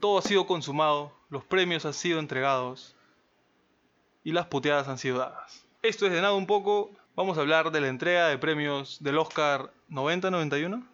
[0.00, 2.96] todo ha sido consumado, los premios han sido entregados
[4.24, 5.64] y las puteadas han sido dadas.
[5.82, 6.90] Esto es de nada un poco.
[7.14, 10.86] Vamos a hablar de la entrega de premios del Oscar 90-91.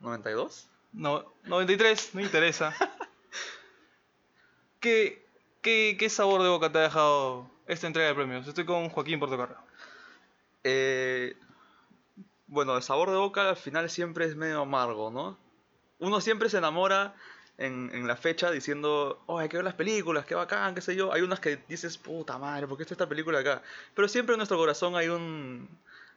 [0.00, 0.66] ¿92?
[0.92, 2.74] No, 93, no interesa.
[4.80, 5.26] ¿Qué,
[5.60, 8.46] qué, qué sabor de boca te ha dejado esta entrega de premios?
[8.46, 9.60] Estoy con Joaquín Portocarrero.
[10.64, 11.36] Eh,
[12.46, 15.38] bueno, el sabor de boca al final siempre es medio amargo, ¿no?
[15.98, 17.14] Uno siempre se enamora
[17.60, 20.96] en, en la fecha diciendo, oh, hay que ver las películas, qué bacán, qué sé
[20.96, 21.12] yo.
[21.12, 23.62] Hay unas que dices, puta madre, ¿por qué está esta película acá?
[23.94, 25.68] Pero siempre en nuestro corazón hay un,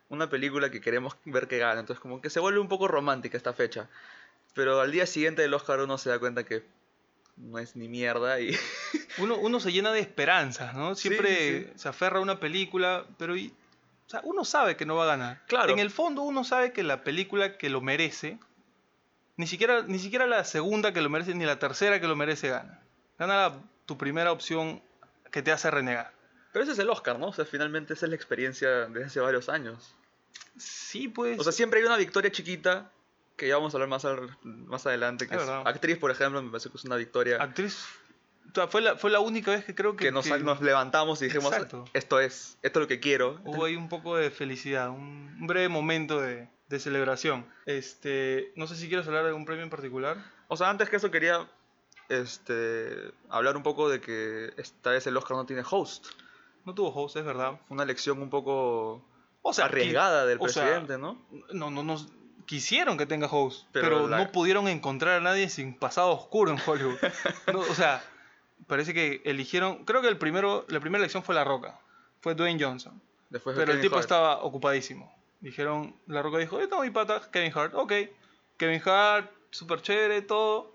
[0.09, 1.81] una película que queremos ver que gane.
[1.81, 3.87] Entonces, como que se vuelve un poco romántica esta fecha.
[4.55, 6.63] Pero al día siguiente del Oscar uno se da cuenta que
[7.37, 8.55] no es ni mierda y...
[9.19, 10.95] Uno, uno se llena de esperanzas, ¿no?
[10.95, 11.79] Siempre sí, sí.
[11.79, 13.53] se aferra a una película, pero y-
[14.07, 15.41] o sea, uno sabe que no va a ganar.
[15.45, 15.71] Claro.
[15.71, 18.39] En el fondo uno sabe que la película que lo merece,
[19.37, 22.49] ni siquiera, ni siquiera la segunda que lo merece, ni la tercera que lo merece
[22.49, 22.79] gana.
[23.19, 24.81] Gana la- tu primera opción
[25.31, 26.13] que te hace renegar.
[26.51, 27.27] Pero ese es el Oscar, ¿no?
[27.27, 29.93] O sea, finalmente esa es la experiencia desde hace varios años.
[30.57, 31.39] Sí, pues.
[31.39, 32.91] O sea, siempre hay una victoria chiquita,
[33.35, 36.51] que ya vamos a hablar más, al- más adelante, que Es actriz, por ejemplo, me
[36.51, 37.85] parece que es una victoria actriz.
[38.53, 40.05] O sea, fue, la, fue la única vez que creo que.
[40.05, 41.85] que nos, que nos levantamos y dijimos, Exacto.
[41.93, 43.39] esto es, esto es lo que quiero.
[43.45, 47.45] Hubo ahí un poco de felicidad, un, breve momento de, de celebración.
[47.65, 50.17] Este, no sé si quieres hablar de algún premio en particular.
[50.49, 51.47] O sea, antes que eso quería
[52.09, 56.05] este, hablar un poco de que esta vez el Oscar no tiene host.
[56.65, 57.59] No tuvo host, es verdad.
[57.67, 59.03] Fue una elección un poco
[59.41, 61.21] O sea, arriesgada del sea, presidente, ¿no?
[61.51, 61.97] No, no, no.
[62.45, 66.51] Quisieron que tenga host, Pero pero, la- no pudieron encontrar a nadie sin pasado oscuro
[66.51, 66.97] en Hollywood.
[67.53, 68.03] No, o sea,
[68.67, 69.85] parece que eligieron.
[69.85, 71.79] Creo que el primero, la primera elección fue La Roca.
[72.21, 73.01] Fue Dwayne Johnson.
[73.29, 74.03] Después Pero el tipo Hart.
[74.03, 75.13] estaba ocupadísimo.
[75.41, 77.73] Dijeron, La Roca dijo, tengo mi pata, Kevin Hart.
[77.75, 77.93] Ok.
[78.57, 80.73] Kevin Hart, súper chévere, todo.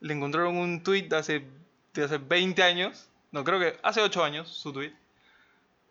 [0.00, 1.46] Le encontraron un tweet de hace,
[1.94, 3.08] de hace 20 años.
[3.30, 4.92] No, creo que hace 8 años, su tweet.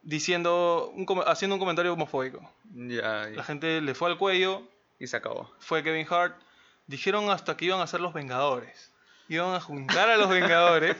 [0.03, 2.49] Diciendo, un haciendo un comentario homofóbico.
[2.73, 4.63] Ya, La gente le fue al cuello,
[4.99, 5.51] y se acabó.
[5.59, 6.35] fue Kevin Hart.
[6.87, 8.91] Dijeron hasta que iban a ser los Vengadores.
[9.29, 10.95] Iban a juntar a los Vengadores.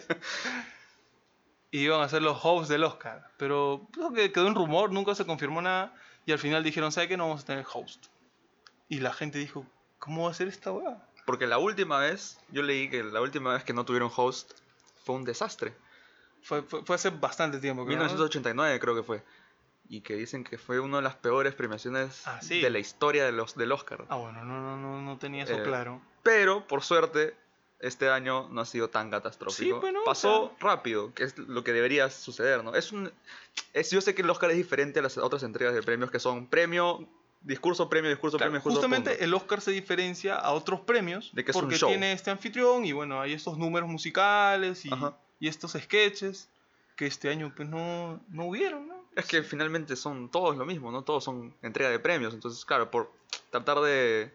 [1.72, 3.30] y iban a ser los hosts del Oscar.
[3.38, 5.94] Pero creo que quedó un rumor, nunca se confirmó nada.
[6.26, 7.18] Y al final dijeron, ¿sabe qué?
[7.18, 8.08] No vamos a tener host.
[8.90, 9.66] Y la gente dijo,
[10.00, 10.98] ¿cómo va a ser esta weá?
[11.26, 14.52] Porque la última vez, yo leí que la última vez que no tuvieron host
[15.04, 15.74] fue un desastre.
[16.42, 17.86] Fue, fue, fue hace bastante tiempo.
[17.86, 18.04] creo, ¿no?
[18.04, 19.24] 1989 creo que fue.
[19.90, 22.62] Y que dicen que fue una de las peores premiaciones Ah, ¿sí?
[22.62, 24.06] de la historia de los, del Oscar.
[24.10, 26.02] Ah, bueno, no, no, no, no tenía eso Eh, claro.
[26.24, 27.36] Pero, por suerte,
[27.80, 29.76] este año no ha sido tan catastrófico.
[29.76, 32.74] Sí, pues, no, Pasó o rápido, que es lo que debería suceder, ¿no?
[32.76, 33.12] Es un,
[33.74, 36.20] es, yo sé que el Oscar es diferente a las otras entregas de premios que
[36.20, 37.08] son premio,
[37.42, 39.24] discurso, premio, discurso, Claro, premio, discurso, justamente punto.
[39.26, 41.90] el Oscar se diferencia a otros premios De que es un porque show.
[41.90, 44.90] tiene este anfitrión y bueno, hay estos números musicales y,
[45.40, 46.50] y estos sketches
[46.96, 48.98] que este año pues no, no hubieron, ¿no?
[49.16, 51.04] Es que finalmente son todos lo mismo, ¿no?
[51.04, 52.34] Todos son entrega de premios.
[52.34, 53.12] Entonces, claro, por
[53.52, 54.32] tratar de,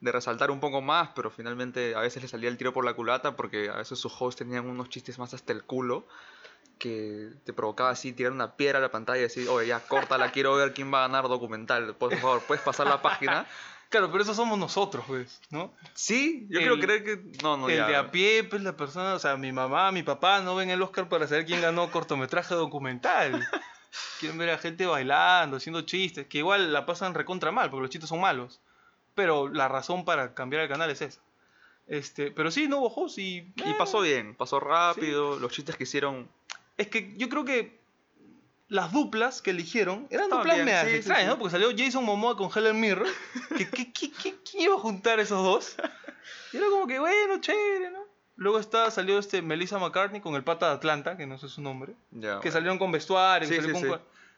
[0.00, 2.94] de resaltar un poco más, pero finalmente a veces le salía el tiro por la
[2.94, 6.06] culata porque a veces sus hosts tenían unos chistes más hasta el culo
[6.78, 10.30] que te provocaba así tirar una piedra a la pantalla y decir, oye, ya, córtala,
[10.32, 11.96] quiero ver quién va a ganar documental.
[11.96, 13.46] Por favor, ¿puedes pasar la página?
[13.90, 15.72] Claro, pero eso somos nosotros, pues, ¿no?
[15.94, 17.22] Sí, yo El- creo creer que...
[17.42, 17.86] No, no, el ya.
[17.86, 20.82] de a pie, pues la persona, o sea, mi mamá, mi papá no ven el
[20.82, 23.42] Oscar para saber quién ganó cortometraje documental.
[24.20, 27.88] Quieren ver a gente bailando, haciendo chistes, que igual la pasan recontra mal, porque los
[27.90, 28.60] chistes son malos.
[29.18, 31.20] Pero la razón para cambiar el canal es esa.
[31.88, 33.52] Este, pero sí, no hubo host y...
[33.56, 36.28] Y pasó bien, pasó rápido, los chistes que hicieron...
[36.76, 37.80] Es que yo creo que
[38.68, 41.30] las duplas que eligieron eran Estaban duplas medias sí, sí, extrañas, sí.
[41.30, 41.38] ¿no?
[41.40, 43.12] Porque salió Jason Momoa con Helen Mirren.
[43.56, 45.74] que, que- que- ¿Quién iba a juntar esos dos?
[46.52, 48.04] Y era como que, bueno, chévere, ¿no?
[48.36, 51.60] Luego está, salió este Melissa McCartney con el pata de Atlanta, que no sé su
[51.60, 51.94] nombre.
[52.12, 52.42] Que bueno.
[52.52, 53.88] salieron con vestuario, que Sí, sí, con sí.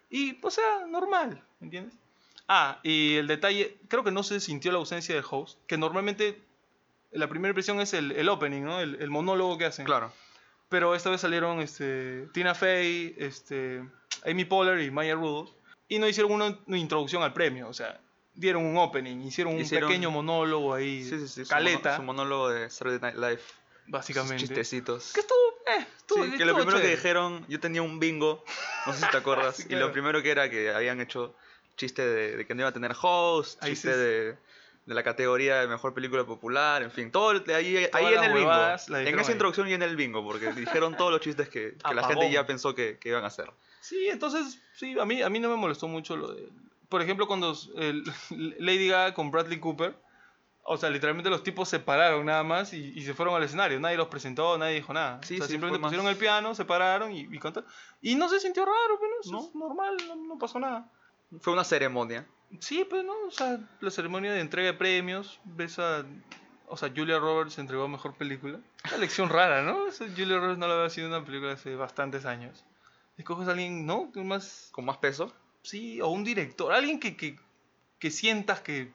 [0.09, 1.95] Y, o sea, normal, ¿me entiendes?
[2.53, 6.37] Ah, y el detalle, creo que no se sintió la ausencia del host, que normalmente
[7.13, 8.81] la primera impresión es el, el opening, ¿no?
[8.81, 9.85] El, el monólogo que hacen.
[9.85, 10.13] Claro.
[10.69, 13.85] Pero esta vez salieron este, Tina Fey, este,
[14.27, 15.51] Amy Poehler y Maya Rudolph.
[15.89, 17.69] Y no hicieron una, una introducción al premio.
[17.69, 18.01] O sea,
[18.35, 21.05] dieron un opening, hicieron un Hicieron- pequeño monólogo ahí.
[21.05, 21.49] Sí, sí, sí.
[21.49, 23.39] caleta, Su monólogo de Saturday Night Live.
[23.41, 24.39] sus básicamente.
[24.39, 25.13] Chistecitos.
[25.13, 26.97] Que estuvo, eh, estuvo, Sí, que lo estuvo primero que chévere.
[26.97, 28.45] dijeron, yo tenía un bingo,
[28.87, 29.87] no sé si te acuerdas, Sí, y claro.
[29.89, 31.35] lo primero que era que habían hecho
[31.81, 33.99] chiste de, de que no iba a tener host, Ahí chiste sí.
[33.99, 34.37] de,
[34.87, 38.53] de la categoría de mejor película popular, en fin, todo ahí, ahí en el bingo,
[38.53, 39.33] en esa ahí.
[39.33, 42.47] introducción y en el bingo, porque dijeron todos los chistes que, que la gente ya
[42.47, 43.51] pensó que, que iban a hacer.
[43.81, 46.49] Sí, entonces, sí, a mí, a mí no me molestó mucho lo de...
[46.89, 48.03] Por ejemplo, cuando el,
[48.59, 49.95] Lady Gaga con Bradley Cooper,
[50.65, 53.81] O sea, literalmente los tipos se pararon nada más y, y se fueron al escenario.
[53.81, 55.21] Nadie los presentó, nadie dijo nada.
[55.23, 57.69] Sí, o sea, sí, simplemente pusieron el piano, se pararon y, y cantaron.
[58.03, 59.41] Y no se sintió raro, pero eso No.
[59.49, 60.87] es normal, no, no pasó nada.
[61.41, 62.27] Fue una ceremonia.
[62.59, 66.05] Sí, pues no, o sea, la ceremonia de entrega de premios, ves a...
[66.67, 68.59] O sea, Julia Roberts entregó mejor película.
[68.89, 69.85] Una lección rara, ¿no?
[69.85, 72.65] O sea, Julia Roberts no la había sido una película hace bastantes años.
[73.17, 74.11] Escoges a alguien, ¿no?
[74.15, 75.33] Más Con más peso.
[75.63, 77.39] Sí, o un director, alguien que, que,
[77.99, 78.93] que sientas que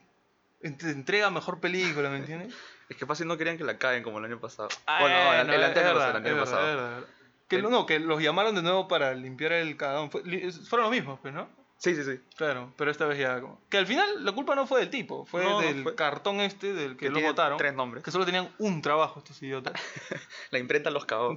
[0.61, 2.53] te entrega mejor película, ¿me entiendes?
[2.89, 4.69] Es que fácil no querían que la caguen como el año pasado.
[4.87, 6.65] Ah, bueno, no, el, no, el es anterior, verdad, el año pasado.
[6.65, 7.07] verdad, verdad.
[7.47, 9.77] Que, El- no, que los llamaron de nuevo para limpiar el
[10.23, 11.47] li- fueron los mismos, pues, ¿no?
[11.85, 12.19] Sí, sí, sí.
[12.35, 13.61] Claro, pero esta vez ya como...
[13.69, 16.73] Que al final la culpa no fue del tipo, fue No, del fue- cartón este
[16.73, 17.59] del que, lo votaron.
[17.59, 18.03] Tres nombres.
[18.03, 19.73] Que solo tenían un trabajo estos idiotas.
[20.51, 21.35] La imprenta los cagó.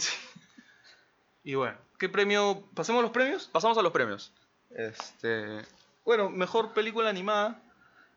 [1.45, 2.65] y bueno, ¿qué premio?
[2.75, 3.47] ¿Pasemos a los premios?
[3.53, 4.33] Pasamos a los premios.
[4.71, 5.61] Este.
[6.05, 7.61] Bueno, mejor película animada,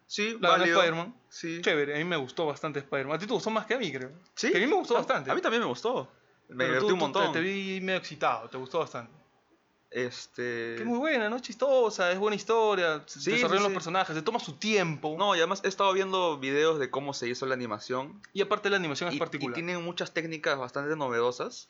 [0.07, 0.79] Sí, la válido.
[0.79, 1.15] Spider-Man.
[1.29, 1.61] Sí.
[1.61, 3.15] Chévere, a mí me gustó bastante Spider-Man.
[3.15, 4.11] A ti te gustó más que a mí, creo.
[4.35, 4.51] Sí.
[4.51, 5.31] Que a mí me gustó A- bastante.
[5.31, 6.09] A mí también me gustó.
[6.49, 7.27] Me divertí un montón.
[7.31, 9.13] Te, te vi medio excitado, te gustó bastante.
[9.91, 10.75] Este.
[10.75, 11.39] Que es muy buena, ¿no?
[11.39, 15.15] Chistosa, es buena historia, se Sí, desarrollan sí, los personajes, se toma su tiempo.
[15.19, 18.21] No, y además he estado viendo videos de cómo se hizo la animación.
[18.33, 19.53] Y aparte la animación es Y, y particular.
[19.53, 21.67] tienen muchas técnicas bastante novedosas.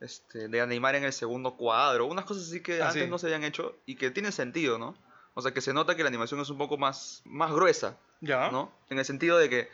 [0.00, 2.06] Este, de animar en el segundo cuadro.
[2.06, 3.10] Unas cosas así que Ah, antes sí.
[3.10, 4.94] no se habían hecho y que tienen sentido, ¿no?
[5.34, 8.50] O sea, que se nota que la animación es un poco más, más gruesa, Ya.
[8.50, 8.70] ¿no?
[8.90, 9.68] En el sentido de que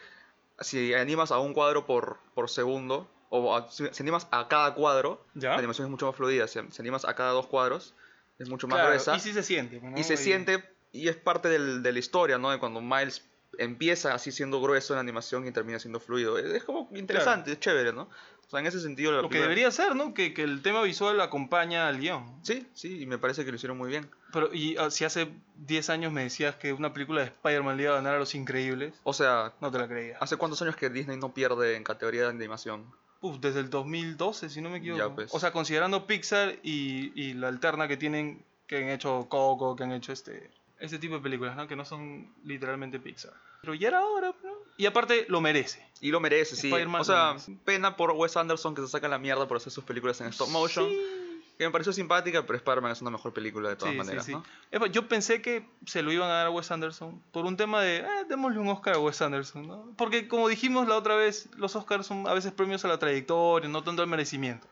[0.61, 3.07] si animas a un cuadro por, por segundo,
[3.43, 5.51] o a- si, si animas a cada cuadro, Ya.
[5.51, 6.47] la animación es mucho más fluida.
[6.49, 7.95] Si, si animas a cada dos cuadros,
[8.39, 9.17] es mucho más Claro, gruesa.
[9.17, 9.81] Y sí se siente.
[9.81, 9.99] ¿no?
[9.99, 12.51] Y se siente, y es parte del- de la historia, ¿no?
[12.51, 13.23] De cuando Miles
[13.59, 16.39] empieza así siendo grueso en la animación y termina siendo fluido.
[16.39, 18.09] Es, es como interesante, es chévere, ¿no?
[18.47, 19.13] O sea, en ese sentido...
[19.13, 20.13] la Lo que debería ser, ¿no?
[20.13, 22.41] Que, que el tema visual acompaña al guion.
[22.43, 24.11] Sí, sí, y me parece que lo hicieron muy bien.
[24.33, 27.85] Pero, y ah, si hace 10 años me decías que una película de Spider-Man le
[27.85, 30.19] iba a ganar a Los Increíbles, O sea, no te la creía.
[30.21, 32.85] ¿hace cuántos años que Disney no pierde en categoría de animación?
[33.25, 34.99] Uf, desde el 2012, si no me equivoco.
[34.99, 35.33] Ya, pues.
[35.33, 39.83] O sea, considerando Pixar y, y la alterna que tienen, que han hecho Coco, que
[39.83, 41.67] han hecho este, este tipo de películas, ¿no?
[41.67, 43.33] Que no son literalmente Pixar.
[43.63, 44.53] Pero ya era hora, ¿no?
[44.77, 45.83] Y aparte, lo merece.
[46.03, 46.71] Y lo merece, sí.
[46.71, 50.21] O sea, pena por Wes Anderson que se saca la mierda por hacer sus películas
[50.21, 50.87] en stop motion.
[50.87, 51.24] Sí,
[51.59, 54.33] Que me pareció simpática, pero Spider-Man es una mejor película de todas sí, maneras, sí,
[54.33, 54.79] sí.
[54.79, 54.87] ¿no?
[54.87, 57.99] Yo pensé que se lo iban a dar a Wes Anderson por un tema de,
[57.99, 59.95] eh, démosle un Oscar a Wes Anderson, ¿no?
[59.97, 63.69] Porque como dijimos la otra vez, los Oscars son a veces premios a la trayectoria,
[63.69, 64.67] no tanto al merecimiento.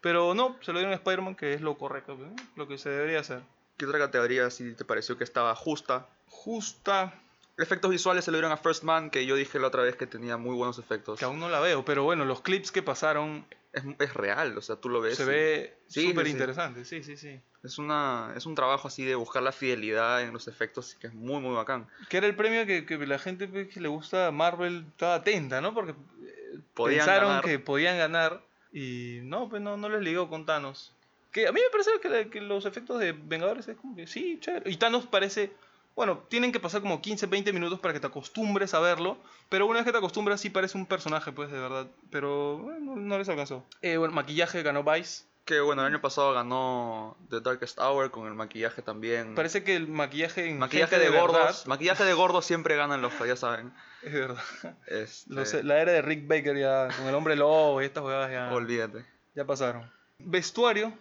[0.00, 2.34] Pero no, se lo dieron a Spider-Man, que es lo correcto, ¿no?
[2.56, 3.42] lo que se debería hacer.
[3.76, 6.08] ¿Qué otra categoría sí te pareció que estaba justa?
[6.26, 7.14] Justa,
[7.58, 10.06] Efectos visuales se lo dieron a First Man, que yo dije la otra vez que
[10.06, 11.18] tenía muy buenos efectos.
[11.18, 14.62] que aún no la veo, pero bueno, los clips que pasaron Es, es real, o
[14.62, 15.16] sea, tú lo ves.
[15.16, 16.32] se y ve súper sí.
[16.32, 17.38] interesante, sí, sí, sí.
[17.62, 21.14] Es, una, es un trabajo así de buscar la fidelidad en los efectos que es
[21.14, 21.86] muy, muy bacán.
[22.08, 25.60] Que era el premio que, que la gente que le gusta a Marvel estaba atenta,
[25.60, 25.74] ¿no?
[25.74, 27.44] Porque eh, Podían pensaron ganar.
[27.44, 28.42] que podían ganar
[28.72, 30.94] y no, pues no, no les ligó con Thanos.
[31.32, 34.38] Que a mí me parece que, que los efectos de Vengadores es como que sí,
[34.40, 34.70] chévere.
[34.70, 35.52] Y Thanos parece,
[35.98, 39.18] bueno, tienen que pasar como 15, 20 minutos para que te acostumbres a verlo,
[39.48, 41.88] pero una vez que te acostumbras sí parece un personaje, pues de verdad.
[42.12, 43.64] Pero bueno, no les alcanzó.
[43.82, 45.24] Eh, bueno, maquillaje ganó Vice.
[45.44, 49.34] Que bueno, el año pasado ganó The Darkest Hour con el maquillaje también.
[49.34, 51.66] Parece que el maquillaje en maquillaje gente de, verdad- gordos.
[51.66, 53.72] Maquillaje de gordos siempre ganan los, ya saben.
[54.02, 54.42] Es verdad.
[54.86, 58.30] Este, Los- la era de Rick Baker ya, con el hombre lobo y estas jugadas
[58.30, 58.52] ya.
[58.54, 59.04] Olvídate.
[59.34, 59.90] Ya pasaron.
[60.20, 60.92] Vestuario.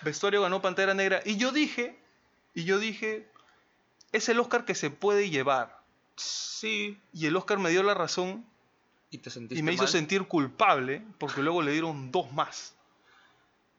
[0.00, 1.20] Vestuario ganó Pantera Negra.
[1.26, 1.98] Y yo dije,
[2.54, 3.28] y yo dije,
[4.14, 5.78] es el Oscar que se puede llevar.
[6.16, 6.98] Sí.
[7.12, 8.46] Y el Oscar me dio la razón
[9.10, 12.74] ¿Y te sentiste y me hizo sentir culpable porque luego le dieron dos más.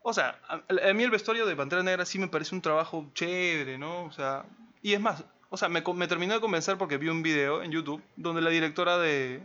[0.02, 3.10] O sea, a, a mí el vestuario de Pantera Negra sí me parece un trabajo
[3.14, 4.04] chévere, ¿no?
[4.04, 4.44] O sea,
[4.82, 7.70] y es más, o sea, me, me terminó de convencer porque vi un video en
[7.70, 9.42] YouTube donde la directora de...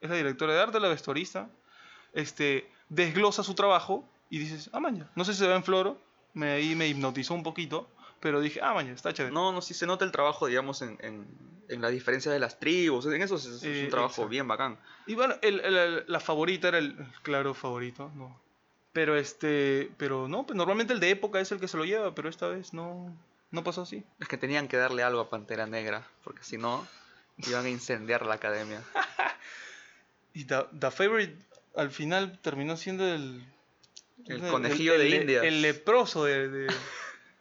[0.00, 1.48] Es la directora de arte, la vestuarista,
[2.12, 5.98] este, desglosa su trabajo y dices, ah, maña, no sé si se ve en floro,
[6.34, 7.88] me, ahí me hipnotizó un poquito,
[8.20, 9.34] pero dije, ah, maña, está chévere.
[9.34, 11.26] No, no, sí se nota el trabajo, digamos, en, en,
[11.68, 13.06] en la diferencia de las tribus.
[13.06, 14.28] En eso es, es Eh, un trabajo exacto.
[14.28, 14.78] bien bacán.
[15.06, 18.40] Y bueno, el- el- la favorita era el, claro favorito, ¿no?
[18.92, 22.14] Pero este, pero no, pues normalmente el de época es el que se lo lleva,
[22.14, 23.14] pero esta vez no,
[23.50, 24.02] no pasó así.
[24.20, 26.86] Es que tenían que darle algo a Pantera Negra, porque si no,
[27.46, 28.82] iban a incendiar la academia.
[30.34, 31.34] Y The, The Favorite
[31.76, 33.42] al final terminó siendo el...
[34.26, 35.44] El conejillo de Indias.
[35.44, 36.74] El leproso de, de,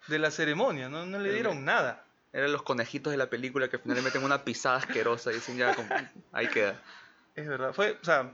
[0.08, 1.06] de la ceremonia, ¿no?
[1.06, 2.04] No le dieron nada.
[2.34, 5.36] Eran los conejitos de la película que al final le meten una pisada asquerosa y
[5.36, 5.90] dicen ya, como-
[6.34, 6.82] ahí queda.
[7.36, 8.32] Es verdad, fue, o sea,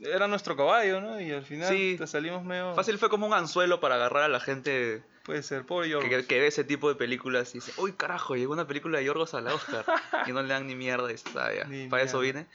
[0.00, 1.20] era nuestro caballo, ¿no?
[1.20, 1.96] Y al final Sí.
[1.98, 2.74] te salimos medio...
[2.74, 6.08] Fácil fue como un anzuelo para agarrar a la gente Puede ser, pobre Yorgos.
[6.08, 9.04] que- que ve ese tipo de películas y dice, uy carajo, llegó una película de
[9.04, 9.84] Yorgos al Oscar
[10.26, 12.40] y no le dan ni mierda y dice, "Ah, ya, Ni para eso mierda.
[12.42, 12.50] vine.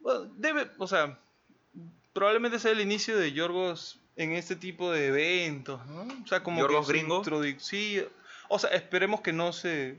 [0.00, 1.18] Bueno, debe, o sea,
[2.12, 6.02] probablemente sea el inicio de Yorgos en este tipo de eventos, ¿no?
[6.22, 7.22] O sea, como ¿Yorgos que gringo?
[7.58, 8.04] Sí,
[8.48, 9.98] o sea, esperemos que no se,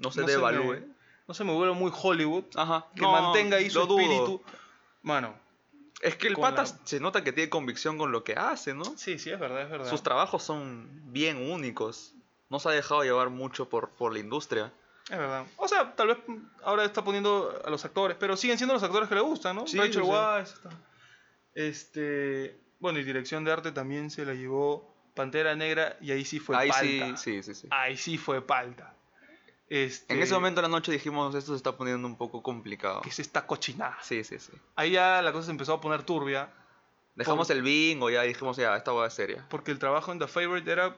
[0.00, 0.72] No se No se devalúe.
[0.74, 0.82] me-
[1.26, 2.86] no se me vuelva muy Hollywood, Ajá.
[2.94, 4.42] que no, mantenga ahí su espíritu.
[5.02, 5.34] Mano,
[6.00, 8.84] Es que el pata la- se nota que tiene convicción con lo que hace, ¿no?
[8.96, 9.90] sí, sí, es verdad, es verdad.
[9.90, 12.12] Sus trabajos son bien únicos.
[12.50, 14.72] No se ha dejado llevar mucho por, por la industria.
[15.10, 15.44] Es verdad.
[15.56, 16.18] O sea, tal vez
[16.62, 19.66] ahora está poniendo a los actores, pero siguen siendo los actores que le gustan, ¿no?
[19.66, 20.08] Sí, Rachel sí.
[20.08, 20.52] Weisz.
[20.52, 20.70] está.
[21.54, 26.38] Este, bueno, y dirección de arte también se la llevó Pantera Negra y ahí sí
[26.38, 27.16] fue Ahí palta.
[27.16, 27.68] sí, sí, sí, sí.
[27.70, 28.94] Ahí sí fue palta.
[29.68, 33.02] Este, En ese momento de la noche dijimos, esto se está poniendo un poco complicado.
[33.02, 33.98] que es esta cochinada.
[34.02, 34.52] Sí, sí, sí.
[34.76, 36.50] Ahí ya la cosa se empezó a poner turbia,
[37.14, 39.44] Dejamos Por- el bingo, ya dijimos, ya, esta hueá es seria.
[39.50, 40.96] porque el trabajo en The Favorite era,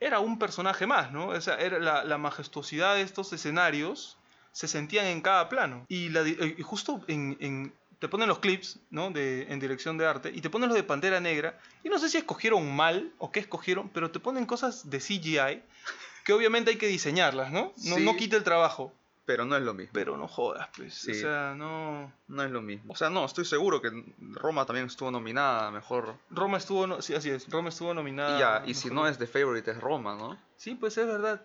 [0.00, 1.28] era un personaje más, ¿no?
[1.28, 4.18] O sea, era la, la majestuosidad de estos escenarios
[4.50, 5.84] se sentían en cada plano.
[5.88, 7.72] Y, la eh, y justo en, en-
[8.04, 9.10] te ponen los clips, ¿no?
[9.10, 12.10] De, en dirección de arte, y te ponen los de Pantera Negra, y no sé
[12.10, 15.62] si escogieron mal o qué escogieron, pero te ponen cosas de CGI
[16.26, 17.72] que obviamente hay que diseñarlas, ¿no?
[17.84, 18.04] No, Sí.
[18.04, 18.92] no quita el trabajo,
[19.24, 19.92] Pero no es lo mismo.
[19.94, 20.92] pero no jodas, pues.
[20.94, 21.12] Sí.
[21.12, 22.12] O sea, no...
[22.28, 22.92] No es lo mismo.
[22.92, 23.90] O sea, no, estoy seguro que
[24.32, 26.16] Roma también estuvo nominada, mejor.
[26.28, 28.36] Roma estuvo, no- sí, así es, Roma estuvo nominada.
[28.36, 30.38] y ya, y si no es The Favorite, es Roma, ¿no?
[30.58, 31.42] Sí, pues es verdad.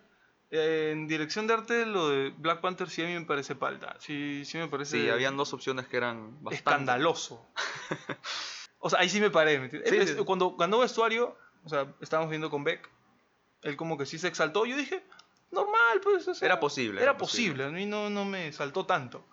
[0.50, 3.96] Eh, en dirección de arte, lo de Black Panther sí a mí me parece palta.
[4.00, 6.56] Sí, sí me parece Sí, habían dos opciones que eran bastante.
[6.56, 7.46] escandaloso.
[8.80, 9.60] o sea, ahí sí me paré.
[9.60, 9.70] ¿me?
[9.70, 10.16] Sí.
[10.24, 12.88] Cuando ganó vestuario, o sea, estábamos viendo con Beck,
[13.62, 14.66] él como que sí se exaltó.
[14.66, 15.04] Yo dije,
[15.52, 16.26] normal, pues.
[16.26, 19.24] o sea, Era posible, Era era posible, a mí no, no me saltó tanto.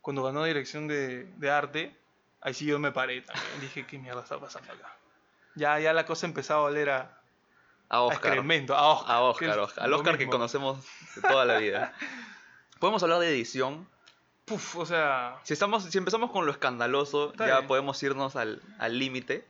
[0.00, 1.96] Cuando ganó dirección de, de arte,
[2.40, 3.60] ahí sí yo me paré también.
[3.60, 4.96] Dije, ¿qué mierda está pasando acá?
[5.54, 7.20] Ya, ya la cosa empezaba a oler a,
[7.88, 8.32] A a Oscar.
[8.32, 9.10] excremento, a Oscar.
[9.14, 9.84] A que Oscar, Oscar.
[9.84, 10.32] Al Oscar que mismo.
[10.32, 11.92] conocemos de toda la vida.
[12.80, 13.88] Podemos hablar de edición.
[14.44, 17.66] Puf, o sea, Si, estamos, si empezamos con lo escandaloso, ya bien.
[17.66, 19.44] podemos irnos al al límite.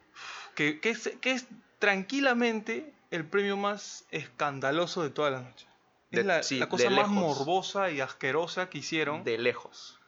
[0.55, 1.47] que, que es, que es
[1.79, 5.67] tranquilamente el premio más escandaloso de toda la noche.
[6.11, 9.99] Es De- la, sí, la cosa más morbosa y asquerosa que hicieron, de lejos.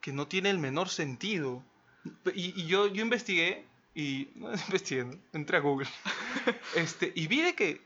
[0.00, 1.62] que no tiene el menor sentido.
[2.34, 5.14] Y, y yo, yo investigué, y no investigué, ¿no?
[5.32, 5.88] entré a Google,
[6.76, 7.80] este, y vi de que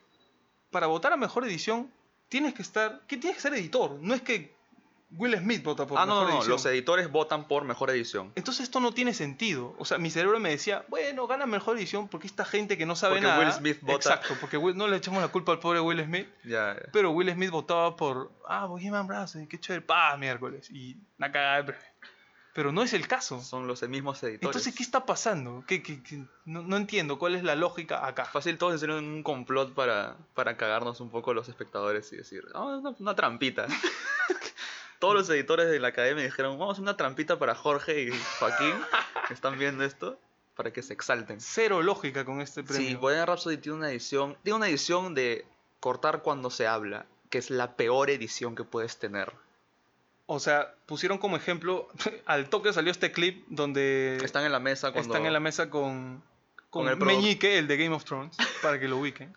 [0.71, 1.91] para votar a mejor edición
[2.29, 4.55] tienes que estar, que tienes que ser editor, no es que
[5.13, 6.37] Will Smith vota por Ah, no, mejor no, no.
[6.39, 6.51] edición.
[6.53, 8.33] Los editores votan por mejor edición.
[8.35, 9.77] Entonces esto no tiene sentido.
[9.79, 12.97] O sea, mi cerebro me decía, bueno, gana mejor edición porque esta gente que no
[12.97, 13.39] sabe Porque nada.
[13.39, 13.95] Will Smith vota.
[14.15, 16.27] Exacto, porque Will- no le echamos la culpa al pobre Will Smith.
[16.43, 16.91] Ya, ya.
[16.93, 20.69] Pero Will Smith votaba por, ah, Bohemian Rhapsody, qué chévere, pa, miércoles.
[20.73, 21.87] Y una cagada de premio.
[22.57, 23.41] Pero no es el caso.
[23.43, 24.43] Son los mismos editores.
[24.57, 25.63] Entonces, ¿qué está pasando?
[25.69, 26.25] ¿Qué, qué- qué?
[26.47, 28.25] No, no entiendo cuál es la lógica acá.
[28.25, 32.65] Fácil, todos hicieron un complot para, para cagarnos un poco los espectadores y decir, "Ah,
[32.65, 33.67] una, una trampita.
[34.99, 38.75] todos los editores de la academia dijeron, vamos una trampita para Jorge y Joaquín,
[39.29, 40.19] que están viendo esto,
[40.55, 41.41] para que se exalten.
[41.41, 42.89] Cero lógica con este premio.
[42.89, 45.45] Sí, Bohemian Rhapsody tiene una edición, tiene una edición de
[45.81, 49.33] cortar cuando se habla, que es la peor edición que puedes tener.
[50.27, 51.89] O sea, pusieron como ejemplo,
[52.27, 55.13] al toque salió este clip donde Están en la mesa cuando...
[55.13, 56.23] están en la mesa con,
[56.71, 59.35] con, Con el Meñique, el de Game of Thrones, para que lo ubiquen.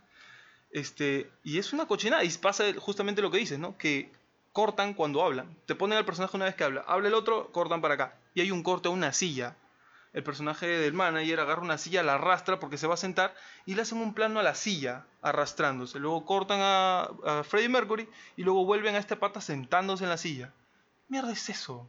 [0.71, 3.77] Este, y es una cochinada, y pasa justamente lo que dices, ¿no?
[3.77, 4.11] Que
[4.51, 5.55] cortan cuando hablan.
[5.65, 8.15] Te ponen al personaje una vez que habla, habla el otro, cortan para acá.
[8.33, 9.55] Y hay un corte a una silla.
[10.11, 13.35] El personaje del manager agarra una silla, la arrastra porque se va a sentar
[13.67, 15.99] y le hacen un plano a la silla arrastrándose.
[15.99, 20.17] Luego cortan a, a Freddie Mercury y luego vuelven a este pata sentándose en la
[20.17, 20.51] silla.
[21.09, 21.87] Mierda es eso.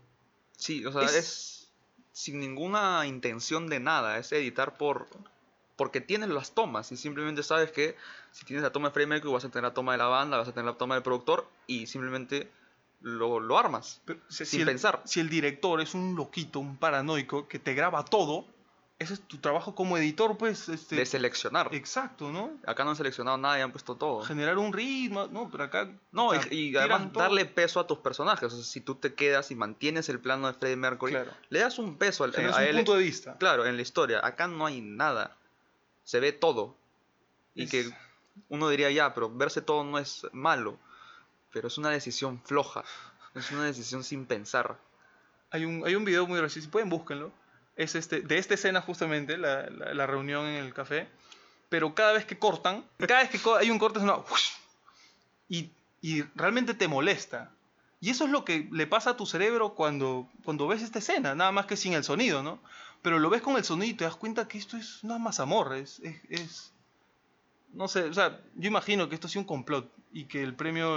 [0.56, 1.68] Sí, o sea, Es- es...
[2.12, 5.06] sin ninguna intención de nada, es editar por
[5.76, 7.96] porque tienes las tomas y simplemente sabes que
[8.32, 10.48] si tienes la toma de Mercury vas a tener la toma de la banda, vas
[10.48, 12.50] a tener la toma del productor y simplemente
[13.00, 14.02] lo, lo armas.
[14.04, 15.00] Pero, Sin si el- pensar.
[15.06, 18.44] Si el director es un loquito, un paranoico que te graba todo,
[19.00, 20.68] ese es tu trabajo como editor, pues.
[20.68, 21.68] Este, De seleccionar.
[21.74, 22.52] exacto, ¿no?
[22.66, 24.22] Acá no han seleccionado nada y han puesto todo.
[24.22, 25.48] Generar un ritmo, ¿no?
[25.50, 25.90] Pero acá.
[26.12, 27.22] No, o y, sea, y tiran además todo.
[27.24, 28.52] darle peso a tus personajes.
[28.52, 31.32] O sea, si tú te quedas y mantienes el plano de Freddie Mercury, Claro.
[31.48, 32.76] le das un peso al, Generas a un él.
[32.76, 33.36] punto de vista.
[33.38, 34.20] Claro, en la historia.
[34.24, 35.36] Acá no hay nada.
[36.04, 36.76] Se ve todo.
[37.54, 37.90] Y Es- que
[38.50, 40.78] uno diría ya, pero verse todo no es malo.
[41.52, 42.84] Pero es una decisión floja.
[43.34, 44.76] Es una decisión sin pensar.
[45.50, 47.32] Hay un, hay un video muy gracioso, si pueden búsquenlo.
[47.82, 51.08] Es este, de esta escena justamente, la, la- la reunión en el café.
[51.68, 54.16] Pero cada vez que cortan, cada vez que hay un corte es una...
[55.48, 55.70] Y,
[56.02, 57.50] y realmente te molesta.
[58.00, 61.34] Y eso es lo que le pasa a tu cerebro cuando, cuando ves esta escena,
[61.34, 62.58] nada más que sin el sonido, ¿no?
[63.02, 65.78] Pero lo ves con el sonido y te das cuenta que esto es una mazamorra,
[65.78, 66.72] es, es, es,
[67.72, 70.54] no sé, o sea, yo imagino que esto ha sido un complot y que el
[70.54, 70.94] premio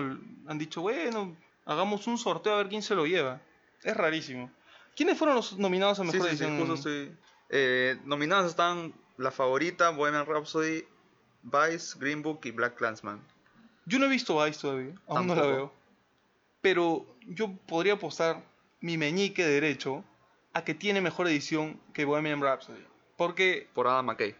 [0.47, 1.35] han dicho, bueno,
[1.65, 3.41] hagamos un sorteo a ver quién se lo lleva.
[3.83, 4.49] Es rarísimo.
[4.95, 6.59] ¿Quiénes fueron los nominados a Sí, mejor sí, sí, edición?
[6.59, 7.17] justo estoy...
[7.49, 10.85] Eh, nominadas están La Favorita, Bohemian Rhapsody,
[11.43, 13.21] Vice, Green Book y Black Clansman.
[13.85, 15.47] Yo no he visto Vice todavía, aún no la Tampoco.
[15.57, 15.73] veo.
[16.61, 18.41] Pero yo podría apostar
[18.81, 20.03] mi meñique derecho
[20.53, 22.83] a que tiene mejor edición que Bohemian Rhapsody.
[23.17, 24.35] Porque Por Adam McKay.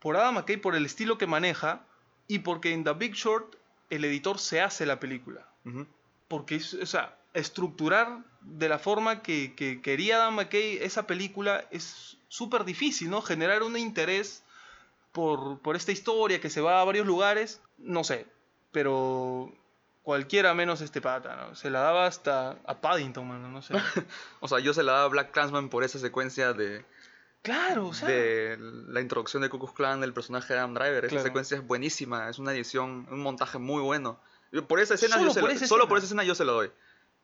[0.00, 1.84] por Adam McKay, por el estilo que maneja
[2.28, 3.56] y porque en The Big Short
[3.90, 5.46] el editor se hace la película.
[5.64, 5.86] Ujú.
[6.28, 11.64] Porque es, o sea, estructurar de la forma que, que quería Adam McKay esa película
[11.70, 13.22] es súper difícil, ¿no?
[13.22, 14.42] Generar un interés
[15.12, 18.26] por, por esta historia que se va a varios lugares, no sé,
[18.72, 19.52] pero
[20.02, 21.54] cualquiera menos este pata, ¿no?
[21.56, 23.74] Se la daba hasta a Paddington, mano, no sé.
[24.40, 26.84] O sea, yo se la daba a Black Clansman por esa secuencia de,
[27.42, 28.56] claro, o sea, de
[28.88, 31.04] la introducción de Ku Klux Klan del personaje de Adam Driver.
[31.06, 31.24] Esa Claro.
[31.24, 34.20] secuencia es buenísima, es una edición, un montaje muy bueno.
[34.68, 35.88] Por esa escena, Solo yo se por solo escena.
[35.88, 36.70] por esa escena yo se lo doy.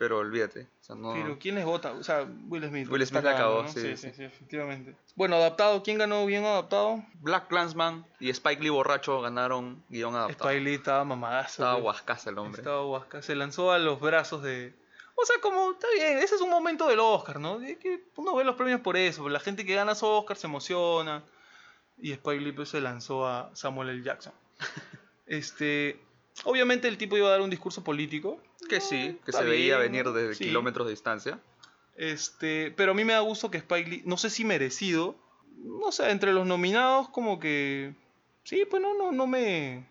[0.02, 0.62] Pero olvídate.
[0.80, 1.12] O sea, no...
[1.12, 1.92] Pero ¿quién les vota?
[1.92, 2.88] O sea, Will Smith.
[2.90, 3.68] Will Smith la acabó, ¿no?
[3.68, 4.10] sí, sí, sí.
[4.10, 4.96] sí, efectivamente.
[5.14, 7.04] Bueno, adaptado, ¿quién ganó bien adaptado?
[7.20, 10.50] Black Clansman y Spike Lee borracho ganaron guion adaptado.
[10.50, 11.62] Spike Lee estaba mamadazo.
[11.62, 12.62] Estaba guascaza el hombre.
[12.62, 13.22] Estaba Huasca.
[13.22, 14.74] Se lanzó a los brazos de.
[15.14, 17.60] O sea, como, está bien, ese es un momento del Oscar, ¿no?
[17.60, 19.28] Que uno ve los premios por eso.
[19.28, 21.22] La gente que gana su Oscar se emociona.
[21.96, 24.02] Y Spike Lee pues, se lanzó a Samuel L.
[24.02, 24.32] Jackson.
[25.26, 26.00] este.
[26.42, 28.40] Obviamente el tipo iba a dar un discurso político.
[28.68, 30.44] Que sí, que se veía venir desde sí.
[30.44, 31.38] kilómetros de distancia.
[31.96, 35.14] Este, pero a mí me da gusto que Spike Lee, no sé si merecido,
[35.58, 37.94] no sé, entre los nominados como que
[38.44, 39.86] sí, pues no no no me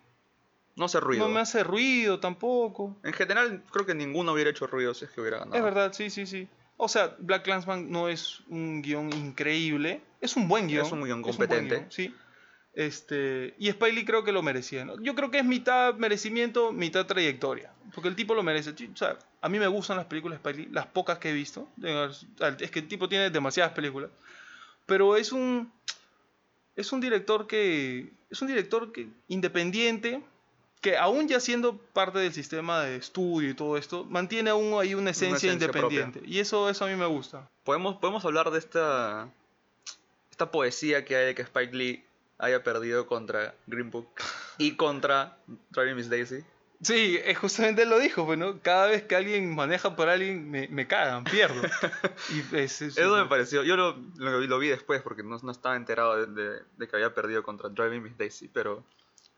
[0.74, 1.26] No hace ruido.
[1.26, 2.96] no me hace ruido tampoco.
[3.04, 5.56] En general, creo que ninguno hubiera hecho ruido si es que hubiera ganado.
[5.56, 6.48] Es verdad, sí, sí, sí.
[6.76, 10.84] O sea, Black Clansman no es un guion increíble, es un buen guion.
[10.84, 11.76] Es un guion buen competente.
[11.76, 12.14] guion, sí.
[12.74, 14.84] Este, y Spike Lee creo que lo merecía.
[14.84, 15.00] ¿no?
[15.00, 17.72] Yo creo que es mitad merecimiento, mitad trayectoria.
[17.94, 18.70] Porque el tipo lo merece.
[18.70, 21.32] O sea, a mí me gustan las películas de Spike Lee, las pocas que he
[21.32, 21.68] visto.
[22.58, 24.10] Es que el tipo tiene demasiadas películas.
[24.86, 25.70] Pero es un.
[26.74, 28.10] Es un director que.
[28.30, 29.08] Es un director que.
[29.28, 30.22] independiente.
[30.80, 34.94] Que aún ya siendo parte del sistema de estudio y todo esto, mantiene aún ahí
[34.94, 36.20] una esencia, esencia independiente.
[36.24, 37.48] Y eso, eso a mí me gusta.
[37.62, 39.28] ¿Podemos, podemos hablar de esta,
[40.32, 42.04] esta poesía que hay de que Spike Lee
[42.42, 44.08] haya perdido contra Green Book
[44.58, 45.38] y contra
[45.70, 46.44] Driving Miss Daisy.
[46.82, 48.60] Sí, eh, justamente él lo dijo, pues, ¿no?
[48.60, 51.62] Cada vez que alguien maneja por alguien, me, me cagan, pierdo.
[52.30, 55.52] Y es, es- Eso me pareció, yo lo, lo, lo vi después porque no, no
[55.52, 58.84] estaba enterado de, de- de que había perdido contra Driving Miss Daisy, pero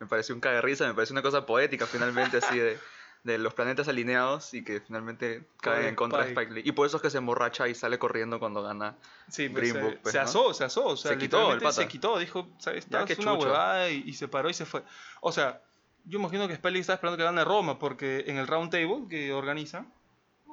[0.01, 2.79] me pareció un caga risa, me pareció una cosa poética finalmente así de,
[3.25, 6.43] de los planetas alineados y que finalmente caen en contra de Spike.
[6.51, 6.69] Spike Lee.
[6.69, 8.97] Y por eso es que se emborracha y sale corriendo cuando gana.
[9.29, 10.25] Sí, pues, Green se, Book, pues, se ¿no?
[10.25, 10.85] asó, se asó.
[10.87, 11.73] O sea, Se quitó el pata.
[11.73, 12.87] se quitó, dijo, ¿sabes?
[12.89, 14.83] Ya, es una huevada y, y se paró y se fue.
[15.23, 15.63] O sea,
[16.05, 19.33] yo imagino que Spelling estaba esperando que gane Roma, porque en el round table que
[19.33, 19.87] organiza,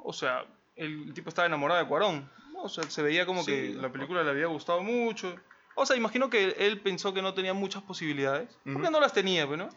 [0.02, 2.30] o sea, el tipo estaba enamorado de Cuarón.
[2.56, 5.34] O sea, se veía como Sí, que la película le había gustado mucho.
[5.74, 8.90] O sea, imagino que él pensó que no tenía muchas posibilidades, porque Ujú.
[8.92, 9.68] no las tenía, pues, ¿no?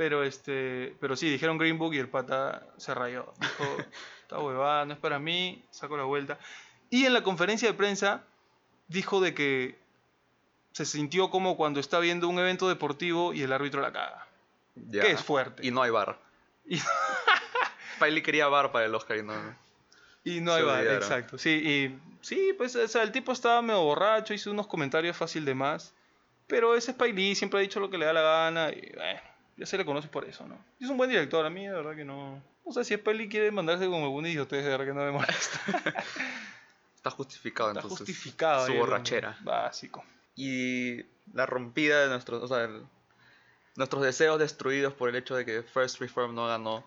[0.00, 3.34] Pero este, pero sí, dijeron Green Book y el pata se rayó.
[3.38, 3.76] Dijo,
[4.22, 6.38] esta huevada no es para mí, saco la vuelta.
[6.88, 8.22] Y en la conferencia de prensa
[8.88, 9.76] dijo de que
[10.72, 14.26] se sintió como cuando está viendo un evento deportivo y el árbitro la caga.
[14.74, 15.02] Ya.
[15.02, 15.66] Que es fuerte.
[15.66, 16.18] Y no hay bar.
[16.64, 16.80] Y,
[18.22, 19.34] quería bar para el Oscar y no.
[20.24, 20.94] y no hay olvidaron.
[20.94, 21.36] exacto.
[21.36, 25.44] Sí, y sí, pues o sea, el tipo estaba medio borracho, hizo unos comentarios fácil
[25.44, 25.92] de más.
[26.46, 29.29] Pero ese Spike Lee siempre ha dicho lo que le da la gana y bueno,
[29.60, 30.58] ya se le conoce por eso, ¿no?
[30.80, 32.42] Y es un buen director, a mí de verdad que no...
[32.64, 35.10] O sea, si Spike Lee quiere mandarse con alguna idiotez, de verdad que no me
[35.12, 35.60] molesta.
[36.96, 38.06] Está justificado Está entonces.
[38.06, 38.66] justificado.
[38.66, 39.36] Su borrachera.
[39.42, 40.04] Básico.
[40.36, 42.42] Y la rompida de nuestros.
[42.42, 42.86] O sea, el-
[43.76, 46.84] nuestros deseos destruidos por el hecho de que First Reform no ganó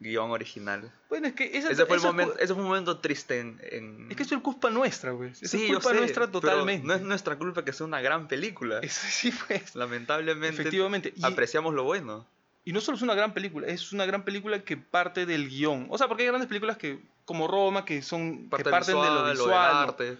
[0.00, 0.92] guion original.
[1.08, 3.60] Bueno, es que esa- Ese fue, el momento, ese fue un momento triste en.
[3.70, 5.34] en- Es que eso es culpa nuestra, güey.
[5.34, 6.86] Sí, es culpa sé, nuestra totalmente.
[6.86, 8.80] No es nuestra culpa que sea una gran película.
[8.80, 9.74] Eso sí, pues.
[9.74, 11.12] Lamentablemente Efectivamente.
[11.16, 12.26] Y, apreciamos lo bueno.
[12.64, 15.86] y no solo es una gran película, es una gran película que parte del guion.
[15.90, 19.08] O sea, porque hay grandes películas que, como Roma, que son Parte que parten visual,
[19.08, 19.72] de lo del visual.
[19.74, 19.80] ¿no?
[19.80, 20.18] arte.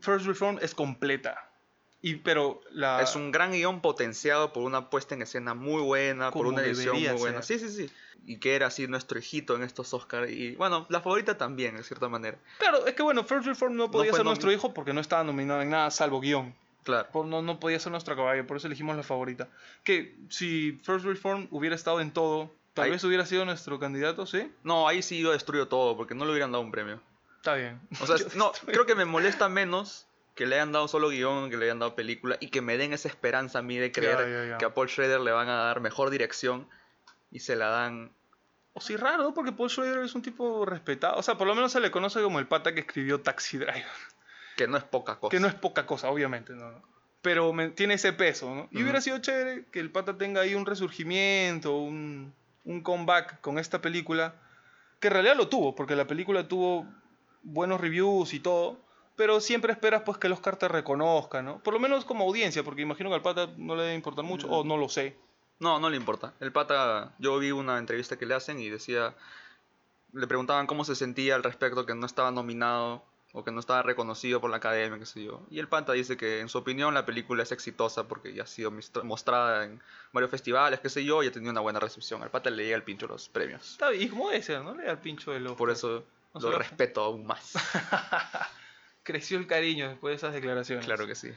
[0.00, 1.49] First Reform es completa.
[2.02, 3.02] Y, pero la...
[3.02, 6.96] Es un gran guion potenciado por una puesta en escena muy buena, por una edición
[6.96, 7.42] muy buena.
[7.42, 7.68] Sí, ser.
[7.70, 7.92] sí, sí.
[8.26, 10.30] Y que era así nuestro hijito en estos Oscars.
[10.30, 12.38] Y bueno, la favorita también, de cierta manera.
[12.58, 15.24] Claro, es que bueno, First Reform no podía fue ser nuestro hijo porque no estaba
[15.24, 16.54] nominado en nada salvo guion.
[16.84, 17.08] Claro.
[17.12, 19.48] Por- no, no podía ser nuestro caballo, por eso elegimos la favorita.
[19.84, 24.24] Que si First Reform hubiera estado en todo, tal Ahí- vez hubiera sido nuestro candidato,
[24.26, 24.50] ¿sí?
[24.64, 27.00] No, ahí sí yo destruyo todo, porque no le hubieran dado un premio.
[27.36, 27.80] Está bien.
[28.00, 30.06] O sea, no, creo que me molesta menos
[30.40, 32.94] que le hayan dado solo guion, que le hayan dado película y que me den
[32.94, 36.08] esa esperanza a mí de creer que a Paul Schrader le van a dar mejor
[36.08, 36.66] dirección
[37.30, 38.10] y se la dan.
[38.72, 39.34] O sí, raro, ¿no?
[39.34, 41.18] Porque Paul Schrader es un tipo respetado.
[41.18, 43.84] O sea, por lo menos se le conoce como el pata que escribió Taxi Driver.
[44.56, 45.30] Que no es poca cosa.
[45.30, 46.72] Que no es poca cosa, obviamente, ¿no?
[47.20, 48.62] Pero me- tiene ese peso, ¿no?
[48.70, 48.84] Y Ujú.
[48.84, 52.32] hubiera sido chévere que el pata tenga ahí un resurgimiento, un,
[52.64, 54.36] un comeback con esta película,
[55.00, 56.86] que en realidad lo tuvo, porque la película tuvo
[57.42, 58.78] buenos reviews y todo,
[59.20, 61.58] pero siempre esperas pues que el Oscar te reconozca, ¿no?
[61.58, 64.46] Por lo menos como audiencia, porque imagino que al pata no le debe importar mucho,
[64.48, 64.52] Mm.
[64.52, 65.14] o no lo sé.
[65.58, 66.32] No, no le importa.
[66.40, 69.14] El pata, yo vi una entrevista que le hacen y decía,
[70.14, 73.04] le preguntaban cómo se sentía al respecto que no estaba nominado
[73.34, 75.42] o que no estaba reconocido por la academia, qué sé yo.
[75.50, 78.46] Y el pata dice que en su opinión la película es exitosa porque ya ha
[78.46, 78.72] sido
[79.04, 79.82] mostrada en
[80.14, 82.22] varios festivales, qué sé yo, y ha tenido una buena recepción.
[82.22, 83.72] Al pata le llega el pincho los premios.
[83.72, 84.74] Está bien, y como debe ser, ¿no?
[84.74, 85.52] Le da el pincho de los...
[85.58, 87.52] Por eso No lo- respeto aún más.
[89.02, 90.84] Creció el cariño después de esas declaraciones.
[90.84, 91.30] Claro que sí.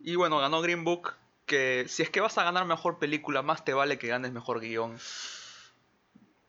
[0.00, 1.14] Y bueno, ganó Green Book,
[1.46, 4.60] que si es que vas a ganar mejor película, más te vale que ganes mejor
[4.60, 4.98] guion.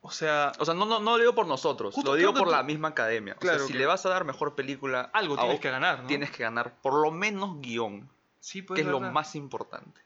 [0.02, 2.52] O sea, O sea, no, no, no lo digo por nosotros, lo digo por tú-
[2.52, 3.34] la misma academia.
[3.34, 6.02] O Claro sea, si que- le vas a dar mejor película, algo tienes que ganar,
[6.02, 6.08] ¿no?
[6.08, 8.08] tienes que ganar por lo menos guion,
[8.40, 10.00] Sí, pues, que es lo más importante.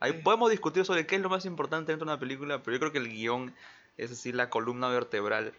[0.00, 0.18] Ahí Sí.
[0.18, 2.92] podemos discutir sobre qué es lo más importante dentro de una película, pero yo creo
[2.92, 3.54] que el guion
[3.96, 5.54] es así la columna vertebral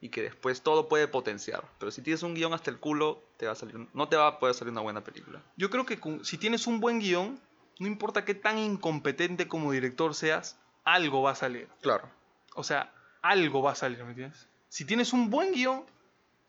[0.00, 1.64] y que después todo puede potenciar.
[1.78, 4.26] Pero si tienes un guion hasta el culo, te va a salir, no te va
[4.28, 5.42] a poder salir una buena película.
[5.56, 7.40] Yo creo que con- si tienes un buen guion,
[7.80, 11.68] no importa qué tan incompetente como director seas, algo va a salir.
[11.82, 12.08] Claro.
[12.54, 14.48] O sea, algo va a salir, ¿me entiendes?
[14.68, 15.84] Si tienes un buen guion,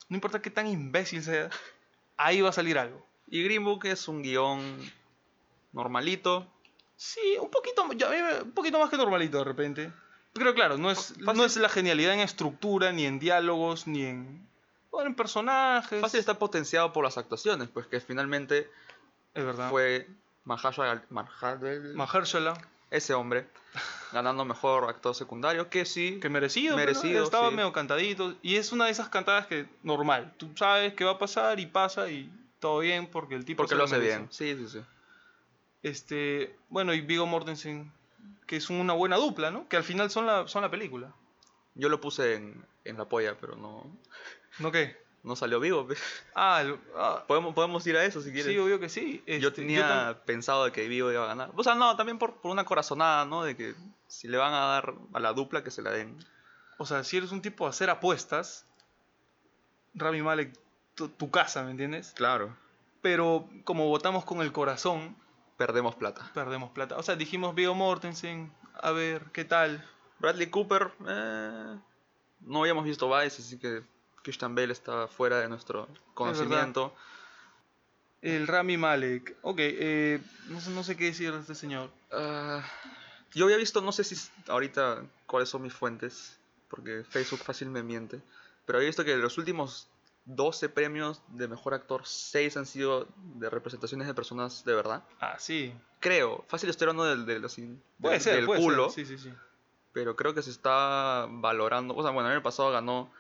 [0.10, 1.54] no importa qué tan imbécil seas,
[2.18, 3.06] ahí va a salir algo.
[3.28, 4.78] Y Green Book es un guion
[5.74, 6.48] normalito.
[6.96, 8.10] Sí, un poquito, ya,
[8.44, 9.94] un poquito más que normalito de repente.
[10.40, 11.26] Pero claro, no es, Fácil.
[11.38, 14.48] no es la genialidad en estructura, ni en diálogos, ni en,
[14.90, 16.02] bueno, en personajes.
[16.02, 18.68] Fácil está potenciado por las actuaciones, pues que finalmente
[19.36, 19.70] Es verdad.
[19.70, 20.08] fue
[20.46, 22.58] Mahershala Mahershala-
[22.92, 23.46] ese hombre
[24.14, 27.56] ganando mejor actor secundario que sí que merecido, pero Merecido, estaba sí.
[27.56, 28.34] medio cantadito.
[28.42, 30.34] Y es una de esas cantadas que normal.
[30.38, 33.76] Tú sabes que va a pasar y pasa y todo bien porque el tipo porque
[33.76, 34.18] se lo hace merece.
[34.18, 34.86] bien sí sí sí
[35.84, 37.92] Este, bueno, y Vigo Mortensen,
[38.48, 39.68] que es una buena dupla, ¿no?
[39.68, 41.14] Que al final son la, son la película.
[41.76, 43.86] yo lo puse en, en la polla pero no
[44.60, 44.98] ¿No qué?
[45.22, 45.86] no salió vivo.
[46.34, 49.22] Ah, el- ah, podemos podemos ir a eso si quieres sí, obvio que sí.
[49.28, 52.18] yo Este, tenía tam- pensado de que vivo iba a ganar o sea no también
[52.18, 53.76] por, por una corazonada no de que
[54.08, 56.18] si le van a dar a la dupla que se la den
[56.78, 58.66] o sea, si eres un tipo de hacer apuestas,
[59.94, 60.54] Rami Malek,
[60.96, 62.14] tu, tu casa, ¿me entiendes?
[62.16, 62.56] claro
[63.02, 65.16] Pero como votamos con el corazón,
[65.60, 66.98] perdemos plata perdemos plata.
[66.98, 68.50] O sea, dijimos Vigo Mortensen,
[68.82, 69.86] a ver, ¿qué tal?
[70.20, 71.76] Bradley Cooper eh,
[72.40, 73.84] no habíamos visto Vice así que
[74.24, 76.96] Christian Bale está fuera de nuestro conocimiento
[78.22, 79.36] El Rami Malek.
[79.42, 81.90] Ok, eh, no, sé, no sé qué decir de este señor.
[82.12, 82.64] Ah,
[83.34, 84.16] yo había visto, no sé si
[84.48, 86.38] ahorita cuáles son mis fuentes,
[86.70, 88.22] porque Facebook fácil me miente,
[88.66, 89.90] pero había visto que los últimos
[90.36, 95.04] 12 premios de mejor actor, 6 han sido de representaciones de personas de verdad.
[95.20, 95.74] Ah, sí.
[96.00, 99.06] Creo, fácil estoy hablando del, del, así, Puede del- ser, del puede culo, ser.
[99.06, 99.34] Sí, sí, sí.
[99.92, 101.96] pero creo que se está valorando.
[101.96, 103.12] O sea, bueno, el año pasado ganó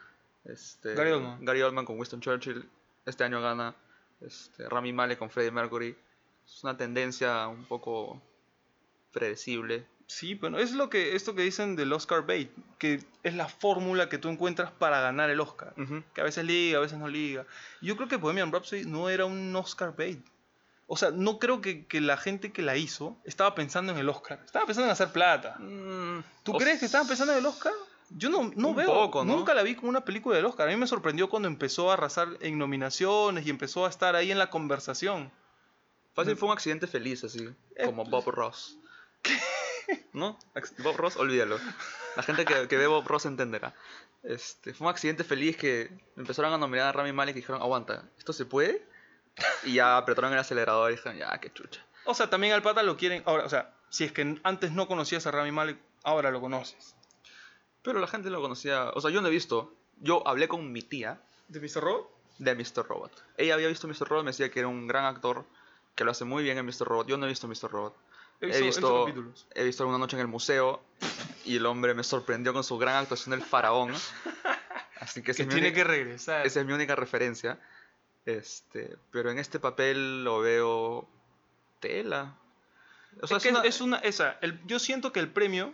[0.45, 1.43] este, Gary Oldman.
[1.43, 2.69] Gary Oldman con Winston Churchill,
[3.05, 3.75] este año gana
[4.21, 5.97] este, Rami Malek con Freddie Mercury.
[6.45, 8.21] Es una tendencia un poco
[9.11, 9.85] predecible.
[10.09, 14.09] Sí, bueno, es lo que esto que dicen del Oscar bait, que es la fórmula
[14.09, 15.75] que tú encuentras para ganar el Oscar.
[16.15, 17.45] Que a veces liga, a veces no liga.
[17.79, 20.19] Yo creo que Bohemian Rhapsody no era un Oscar bait.
[20.87, 24.09] O sea, no creo que, que la gente que la hizo estaba pensando en el
[24.09, 24.41] Oscar.
[24.43, 25.57] Estaba pensando en hacer plata.
[25.59, 27.73] Mm, ¿Tú crees que estaban pensando en el Oscar?
[28.09, 29.35] Yo no, no veo, poco, ¿no?
[29.35, 30.67] nunca la vi como una película del Oscar.
[30.67, 34.31] A mí me sorprendió cuando empezó a arrasar en nominaciones y empezó a estar ahí
[34.31, 35.31] en la conversación.
[36.15, 38.79] Fácil fue un accidente feliz, así, Eh, como Bob Ross.
[40.13, 40.37] ¿No?
[40.79, 41.59] Bob Ross, olvídalo.
[42.15, 43.73] La gente que, que ve Bob Ross entenderá.
[44.23, 48.03] Este, fue un accidente feliz que empezaron a nominar a Rami Malek y dijeron, aguanta,
[48.17, 48.85] ¿esto se puede?
[49.63, 51.85] Y ya apretaron el acelerador y dijeron, ya, qué chucha.
[52.05, 53.23] O sea, también al pata lo quieren.
[53.25, 56.95] Ahora, o sea, si es que antes no conocías a Rami Malek, ahora lo conoces.
[57.81, 59.73] Pero la gente lo conocía, o sea, yo no he visto.
[60.01, 61.81] Yo hablé con mi tía ¿De Mr.
[61.81, 62.09] Robot?
[62.37, 62.87] de Mr.
[62.87, 63.11] Robot.
[63.37, 64.07] Ella había visto Mr.
[64.07, 65.45] Robot, me decía que era un gran actor,
[65.95, 66.85] que lo hace muy bien en Mr.
[66.87, 67.07] Robot.
[67.07, 67.69] Yo no he visto Mr.
[67.69, 67.95] Robot.
[68.41, 70.81] He He visto, he visto, he visto una noche en el museo
[71.45, 73.93] y el hombre me sorprendió con su gran actuación del faraón.
[74.99, 76.45] Así que, Que es mi tiene única- que regresar.
[76.45, 77.59] esa es mi única referencia.
[78.25, 81.07] Este, pero en este papel lo veo
[81.79, 82.35] tela.
[83.21, 85.73] O sea, es, que es una- es una, esa, el- yo siento que el premio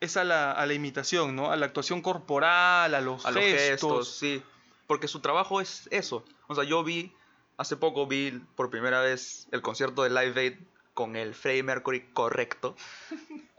[0.00, 1.50] es a la, a la imitación, ¿no?
[1.50, 3.68] A la actuación corporal, a los a los gestos.
[4.08, 4.42] gestos, sí.
[4.86, 6.24] Porque su trabajo es eso.
[6.46, 7.12] O sea, yo vi
[7.58, 10.54] hace poco vi por primera vez el concierto de Live Aid
[10.96, 12.74] con el Freddie Mercury correcto.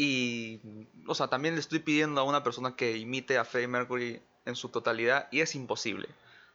[0.00, 0.60] Y,
[1.08, 4.54] o sea, también le estoy pidiendo a una persona que imite a Freddie Mercury en
[4.54, 6.06] su totalidad y es imposible.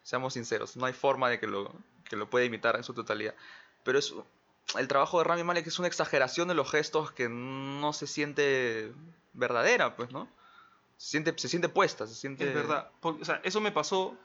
[0.02, 1.70] Seamos sinceros, no hay forma de que lo,
[2.06, 3.36] que lo pueda imitar en su totalidad.
[3.84, 4.14] Pero es
[4.78, 8.94] el trabajo de Rami Malek es una exageración de los gestos que no se siente
[9.34, 10.30] verdadera, pues, ¿no?
[10.96, 12.48] Se siente, se siente puesta, se siente...
[12.48, 12.92] Es verdad.
[13.02, 14.16] Porque, o sea, eso me pasó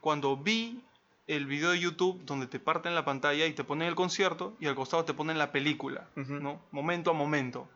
[0.00, 0.82] cuando vi
[1.26, 4.66] el video de YouTube donde te parten la pantalla y te ponen el concierto y
[4.66, 6.08] al costado te ponen la película.
[6.14, 6.62] ¿no?
[6.70, 7.68] Momento a momento.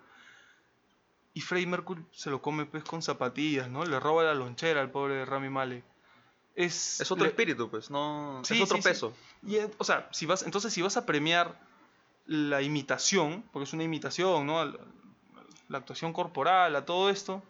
[1.34, 3.84] Y Freddie Mercury se lo come pues con zapatillas, ¿no?
[3.84, 5.84] Le roba la lonchera al pobre Rami Malek.
[6.56, 8.42] Es, Es otro le- espíritu, pues, no...
[8.44, 8.88] Sí, es otro sí, sí.
[8.88, 9.14] peso.
[9.46, 11.58] Y, o sea, si vas, entonces si vas a premiar
[12.26, 14.58] la imitación, porque es una imitación, ¿no?
[14.60, 14.78] Al-
[15.68, 17.42] La actuación corporal, a todo esto,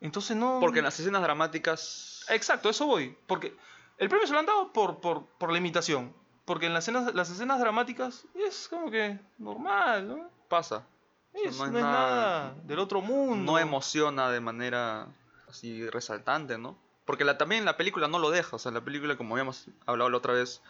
[0.00, 0.56] entonces no...
[0.60, 2.24] Porque en las escenas dramáticas...
[2.30, 3.14] Exacto, eso voy.
[3.26, 3.54] Porque
[3.98, 6.12] el premio se lo han dado por, por, por la imitación.
[6.44, 10.30] Porque en las escenas, las escenas dramáticas es como que normal, ¿no?
[10.48, 10.86] Pasa.
[11.34, 13.52] O sea, Es- no no, es es nada, nada- del otro mundo.
[13.52, 15.06] No emociona de manera
[15.48, 16.78] así resaltante, ¿no?
[17.04, 18.56] Porque la, también la película no lo deja.
[18.56, 20.62] O sea, la película, como habíamos hablado la otra vez,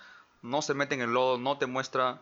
[0.42, 2.20] no se mete en el lodo, no te muestra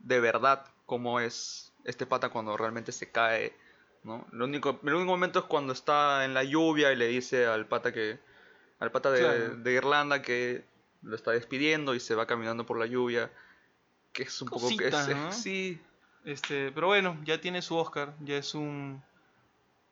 [0.00, 3.56] de verdad cómo es este pata cuando realmente se cae,
[4.02, 4.26] ¿no?
[4.32, 7.66] Lo único, el único momento es cuando está en la lluvia y le dice al
[7.66, 8.18] pata que
[8.80, 9.56] al pata de, Claro.
[9.56, 10.64] de Irlanda que
[11.02, 13.30] lo está despidiendo y se va caminando por la lluvia,
[14.12, 15.32] que es un poco que ¿no?
[15.32, 15.80] sí,
[16.24, 19.02] Este, pero bueno, ya tiene su Oscar, ya es un,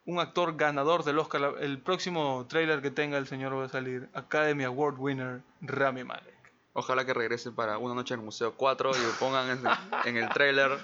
[0.05, 1.55] un actor ganador del Oscar.
[1.61, 6.37] El próximo trailer que tenga el señor va a salir Academy Award winner Rami Malek.
[6.74, 9.62] Ojalá que regrese para Una Noche en el Museo 4 y lo pongan en,
[10.05, 10.79] en el trailer.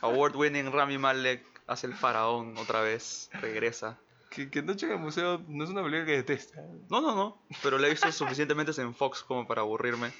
[0.00, 3.98] Award winning Rami Malek hace el faraón otra vez, regresa.
[4.34, 6.62] Que, que Noche en el Museo no es una película que detesta.
[6.88, 10.12] No, no, no, pero la he visto suficientemente en Fox como para aburrirme.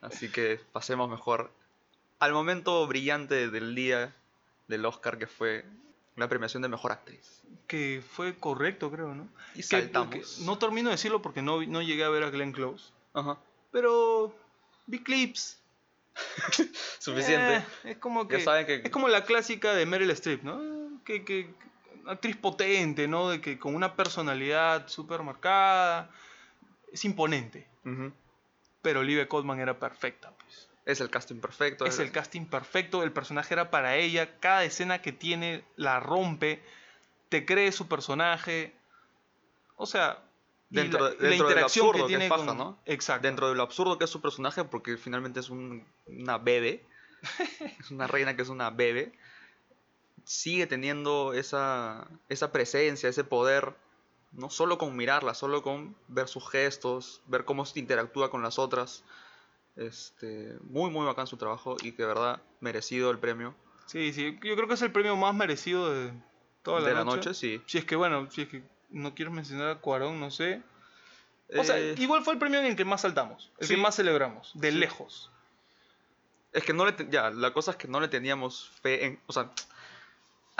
[0.00, 1.50] Así que pasemos mejor
[2.18, 4.14] al momento brillante del día
[4.68, 5.64] del Oscar que fue
[6.16, 7.42] la premiación de mejor actriz.
[7.66, 9.28] Que fue correcto, creo, ¿no?
[9.54, 10.10] Y saltamos.
[10.14, 12.92] que no termino de decirlo porque no, no llegué a ver a Glenn Close.
[13.12, 13.38] Ajá,
[13.70, 14.34] Pero
[14.86, 15.58] vi clips.
[16.98, 17.56] suficiente.
[17.56, 20.60] Eh, es como que que- es como la clásica de Meryl Streep, ¿no?
[21.04, 21.50] Que, que
[22.06, 23.28] actriz potente, ¿no?
[23.28, 26.10] De que con una personalidad súper marcada,
[26.92, 27.66] es imponente.
[28.82, 30.68] Pero Olivia Colman era perfecta, pues.
[30.84, 31.86] Es el casting perfecto.
[31.86, 36.60] Es el casting perfecto, el personaje era para ella, cada escena que tiene la rompe,
[37.28, 38.74] te cree su personaje.
[39.76, 40.18] O sea,
[40.70, 42.78] Dentro- la, y la dentro del interacción absurdo que que tiene es paja, con- ¿no?
[42.86, 43.26] Exacto.
[43.28, 46.84] dentro de lo absurdo que es su personaje, porque finalmente es un- una bebé,
[47.80, 49.12] es una reina que es una bebé,
[50.24, 53.74] sigue teniendo esa, esa presencia, ese poder,
[54.32, 59.04] no solo con mirarla, solo con ver sus gestos, ver cómo interactúa con las otras.
[59.76, 63.54] Este, muy, muy bacán su trabajo y que de verdad merecido el premio
[63.86, 66.12] Sí, sí, yo creo que es el premio más merecido de
[66.62, 67.06] toda la de noche.
[67.10, 67.62] la noche, sí.
[67.66, 70.62] Si es que, bueno, si es que no quieres mencionar a Cuarón, no sé.
[71.58, 73.74] O sea, Eh, igual fue el premio en el que más saltamos, el sí.
[73.74, 74.78] que más celebramos, de Sí.
[74.78, 75.30] lejos.
[76.52, 79.32] Es que no le, ya, la cosa es que no le teníamos fe en, o
[79.32, 79.50] sea,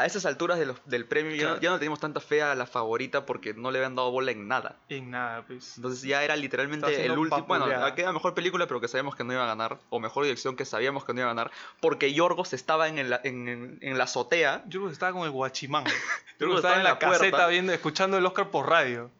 [0.03, 1.61] a esas alturas de los- del premio ya, no, Claro.
[1.62, 4.49] ya no teníamos tanta fe a la favorita porque no le habían dado bola en
[4.49, 4.77] nada.
[4.88, 5.77] En nada, pues.
[5.77, 9.33] Entonces ya era literalmente el último, bueno, aquella mejor película pero que sabíamos que no
[9.33, 12.53] iba a ganar, o mejor dirección que sabíamos que no iba a ganar, porque Yorgos
[12.53, 15.85] estaba en, el- en, en- en la azotea, Yo creo que estaba con el guachimán.
[15.85, 16.03] Yo creo
[16.38, 17.19] creo que que estaba en la, puerta.
[17.19, 19.11] caseta viendo, escuchando el Oscar por radio.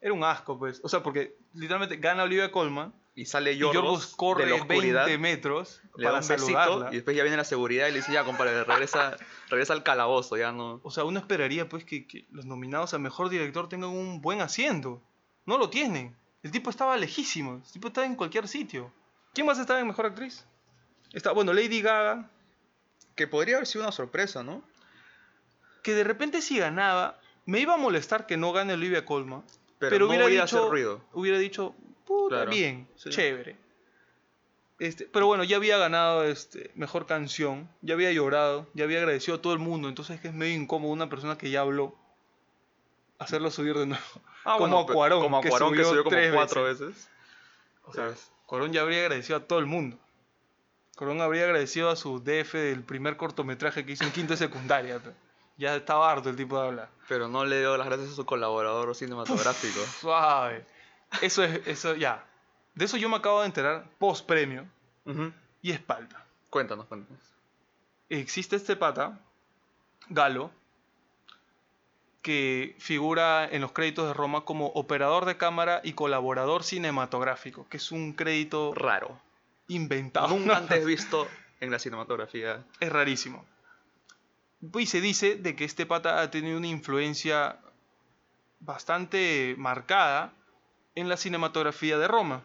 [0.00, 0.80] Era un asco, pues.
[0.82, 5.06] O sea, porque literalmente gana Olivia Colman y sale y Yorgos, corre de la oscuridad,
[5.06, 7.98] 20 metros le da para un besito y después ya viene la seguridad y le
[7.98, 9.16] dice, ya compadre, regresa,
[9.48, 10.80] regresa al calabozo, ya no...
[10.82, 14.40] O sea, uno esperaría pues que, que los nominados a mejor director tengan un buen
[14.40, 15.02] asiento.
[15.44, 16.16] No lo tienen.
[16.42, 17.62] El tipo estaba lejísimo.
[17.64, 18.92] El tipo estaba en cualquier sitio.
[19.34, 20.46] ¿Quién más estaba en mejor actriz?
[21.12, 22.30] Está, bueno, Lady Gaga,
[23.14, 24.62] Que podría haber sido una sorpresa, ¿no?
[25.82, 29.42] que de repente si ganaba, me iba a molestar que no gane Olivia Colman.
[29.78, 31.04] Pero, Pero, no hubiera dicho, hacer ruido.
[31.12, 31.74] Hubiera dicho,
[32.06, 33.10] puta, Claro, bien, sí.
[33.10, 33.56] chévere.
[34.78, 39.36] Este, pero bueno, ya había ganado este, mejor canción, ya había llorado, ya había agradecido
[39.36, 41.94] a todo el mundo, entonces es que es medio incómodo una persona que ya habló
[43.18, 44.04] hacerlo subir de nuevo.
[44.44, 46.64] Ah, como a pe- Cuarón, como a que Cuarón, que subió subió como tres cuatro
[46.64, 47.08] veces.
[47.84, 48.20] O sea, Sí.
[48.46, 49.98] Corón ya habría agradecido a todo el mundo.
[50.96, 55.00] Corón habría agradecido a su DF del primer cortometraje que hizo en quinto de secundaria.
[55.58, 56.88] Ya estaba harto el tipo de hablar.
[57.08, 59.78] Pero no le dio las gracias a su colaborador cinematográfico.
[60.00, 60.64] Suave.
[61.20, 62.24] Eso es, eso ya.
[62.74, 64.66] De eso yo me acabo de enterar post premio
[65.60, 66.24] y es palta.
[66.50, 67.20] Cuéntanos, cuéntanos.
[68.08, 69.20] Existe este pata,
[70.08, 70.50] Galo,
[72.22, 77.78] que figura en los créditos de Roma como operador de cámara y colaborador cinematográfico, que
[77.78, 79.20] es un crédito Raro.
[79.68, 80.28] inventado.
[80.28, 81.26] Nunca antes visto
[81.60, 82.64] en la cinematografía.
[82.80, 83.44] Es rarísimo.
[84.78, 87.58] Y se dice de que este pata ha tenido una influencia
[88.60, 90.32] bastante marcada
[90.94, 92.42] en la cinematografía de Roma.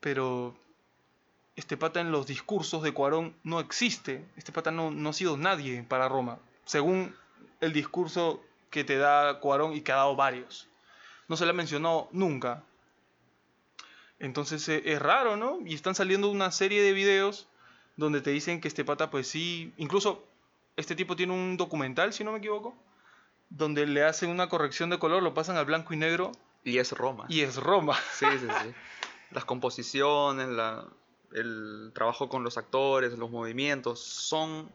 [0.00, 0.56] Pero
[1.56, 4.24] este pata en los discursos de Cuarón no existe.
[4.36, 6.38] Este pata no, ha sido nadie para Roma.
[6.64, 7.14] Según
[7.60, 10.68] el discurso que te da Cuarón y que ha dado varios.
[11.28, 12.64] No se le ha mencionado nunca.
[14.18, 15.58] Entonces eh, es raro, ¿no?
[15.64, 17.48] Y están saliendo una serie de videos
[17.96, 20.24] donde te dicen que este pata, pues sí, incluso
[20.76, 22.74] este tipo tiene un documental, si no me equivoco,
[23.50, 26.32] donde le hacen una corrección de color, lo pasan al blanco y negro
[26.64, 27.24] Y es Roma.
[27.28, 27.96] y es Roma.
[28.12, 28.74] Sí, sí, sí.
[29.30, 30.84] Las composiciones, la-
[31.32, 34.70] el trabajo con los actores, los movimientos, son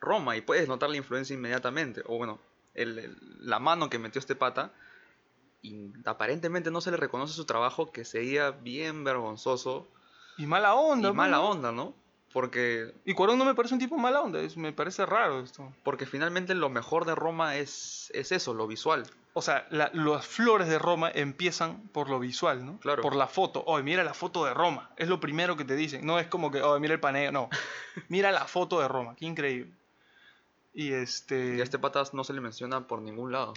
[0.00, 2.02] Roma y puedes notar la influencia inmediatamente.
[2.06, 2.38] O bueno,
[2.74, 4.70] el- el- la mano que metió este pata,
[5.62, 9.88] y aparentemente no se le reconoce su trabajo, que sería bien vergonzoso
[10.36, 11.08] Y mala onda.
[11.08, 11.50] y pues, mala ¿no?
[11.50, 11.94] onda, ¿no?
[12.32, 15.72] Porque, Y Cuarón no me parece un tipo mala onda, es- me parece raro esto.
[15.82, 19.04] porque finalmente lo mejor de Roma es, es eso, lo visual.
[19.38, 22.78] O sea, la- las flores de Roma empiezan por lo visual, ¿no?
[22.80, 23.02] Claro.
[23.02, 23.62] Por la foto.
[23.66, 24.90] Oye, mira la foto de Roma.
[24.96, 26.06] Es lo primero que te dicen.
[26.06, 27.30] No es como que, oye, mira el paneo.
[27.32, 27.50] No.
[28.08, 29.14] mira la foto de Roma.
[29.16, 29.70] Qué increíble.
[30.74, 31.56] Y este.
[31.56, 33.52] Y a este pata no se le menciona por ningún lado.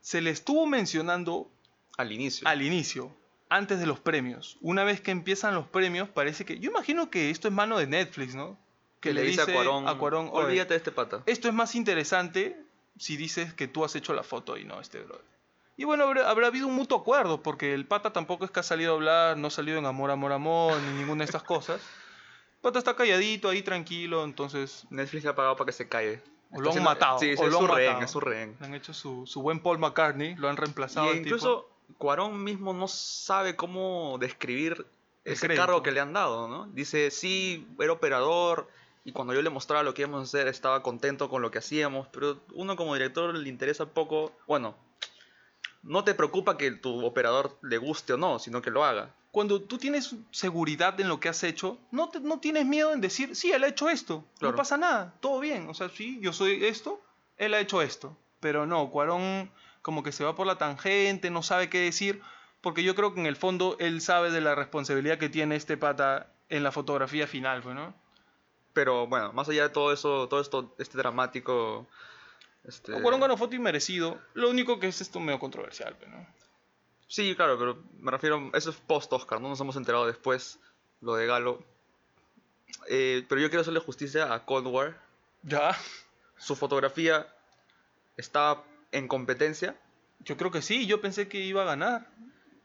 [0.00, 1.48] Se le estuvo mencionando
[1.98, 2.48] Al inicio.
[2.48, 3.12] al inicio,
[3.50, 4.56] antes de los premios.
[4.62, 6.58] Una vez que empiezan los premios, parece que.
[6.58, 8.56] Yo imagino que esto es mano de Netflix, ¿no?
[9.00, 11.22] que le dice a Cuarón, a Cuarón, "Oye, olvídate de este pata.
[11.24, 12.54] esto es más interesante
[12.98, 15.24] si dices que tú has hecho la foto y no este brother.
[15.76, 18.62] Y bueno, habrá, habrá habido un mutuo acuerdo, porque el pata tampoco es que ha
[18.62, 21.80] salido a hablar, no ha salido en amor, amor, amor, ni ninguna de estas cosas.
[22.56, 26.22] El pata está calladito ahí, tranquilo, entonces Netflix le ha pagado para que se calle.
[26.52, 28.04] O lo han matado, Sí, o es lo su han rehén, matado.
[28.04, 28.56] es su rehén.
[28.60, 31.06] le han hecho su, su buen Paul McCartney, lo han reemplazado.
[31.06, 31.28] Y al tipo.
[31.36, 34.86] incluso Cuarón mismo no sabe cómo describir
[35.24, 35.64] El ese crédito.
[35.66, 36.66] cargo que le han dado, ¿no?
[36.66, 38.68] Dice, sí, era operador,
[39.10, 41.58] y cuando yo le mostraba lo que íbamos a hacer estaba contento con lo que
[41.58, 44.76] hacíamos, pero uno como director le interesa poco, bueno,
[45.82, 49.10] no te preocupa que tu operador le guste o no, sino que lo haga.
[49.32, 53.00] cuando tú tienes seguridad en lo que has hecho, no, te- no tienes miedo en
[53.00, 54.52] decir, sí, él ha hecho esto, Claro.
[54.52, 57.00] no pasa nada, todo bien, o sea, sí, yo soy esto,
[57.36, 59.50] él ha hecho esto, pero no, Cuarón
[59.82, 62.20] como que se va por la tangente, no sabe qué decir,
[62.60, 65.76] porque yo creo que en el fondo él sabe de la responsabilidad que tiene este
[65.76, 67.94] pata en la fotografía final, pues, ¿no?
[68.80, 71.86] Pero bueno, más allá de todo eso, todo esto, este dramático...
[72.64, 72.98] Este...
[73.02, 76.26] Cuarón ganó foto y merecido, lo único que es esto medio controversial, ¿no?
[77.06, 80.58] Sí, claro, pero me refiero, eso es post-Oscar, no nos hemos enterado después
[81.02, 81.62] lo de Galo.
[82.88, 84.98] Eh, pero yo quiero hacerle justicia a Cold War.
[85.42, 85.76] Ya,
[86.38, 87.26] Su fotografía
[88.16, 88.62] está
[88.92, 89.76] en competencia.
[90.20, 92.06] yo creo que sí, yo pensé que iba a ganar,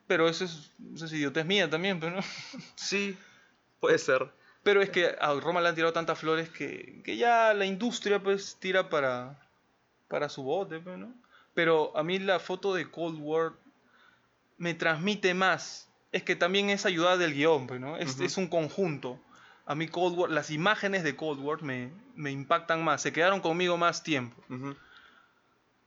[0.08, 2.22] pero eso es, eso es idiotez mía también, pues, ¿no?
[2.78, 3.18] Sí,
[3.82, 4.32] puede ser.
[4.66, 8.24] Pero es que a Roma le han tirado tantas flores que, que ya la industria
[8.24, 9.40] pues tira para,
[10.08, 11.14] para su bote, pues, ¿no?
[11.54, 13.54] Pero a mí la foto de Cold War
[14.58, 15.88] me transmite más.
[16.12, 17.96] Es que también es ayuda del guion, pues, ¿no?
[17.98, 19.20] Es, un conjunto.
[19.68, 23.42] A mí Cold War, las imágenes de Cold War me, me impactan más, se quedaron
[23.42, 24.42] conmigo más tiempo.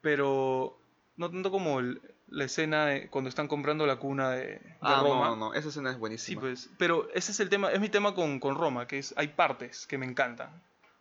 [0.03, 0.79] Pero
[1.17, 5.01] no tanto como el- la escena de cuando están comprando la cuna de, de Ah,
[5.03, 5.29] Roma.
[5.29, 6.41] no, no, no, esa escena es Sí, buenísima.
[6.43, 9.29] pues, pero ese es el tema, es mi tema con, con Roma, que es, hay
[9.29, 10.51] partes que me encantan,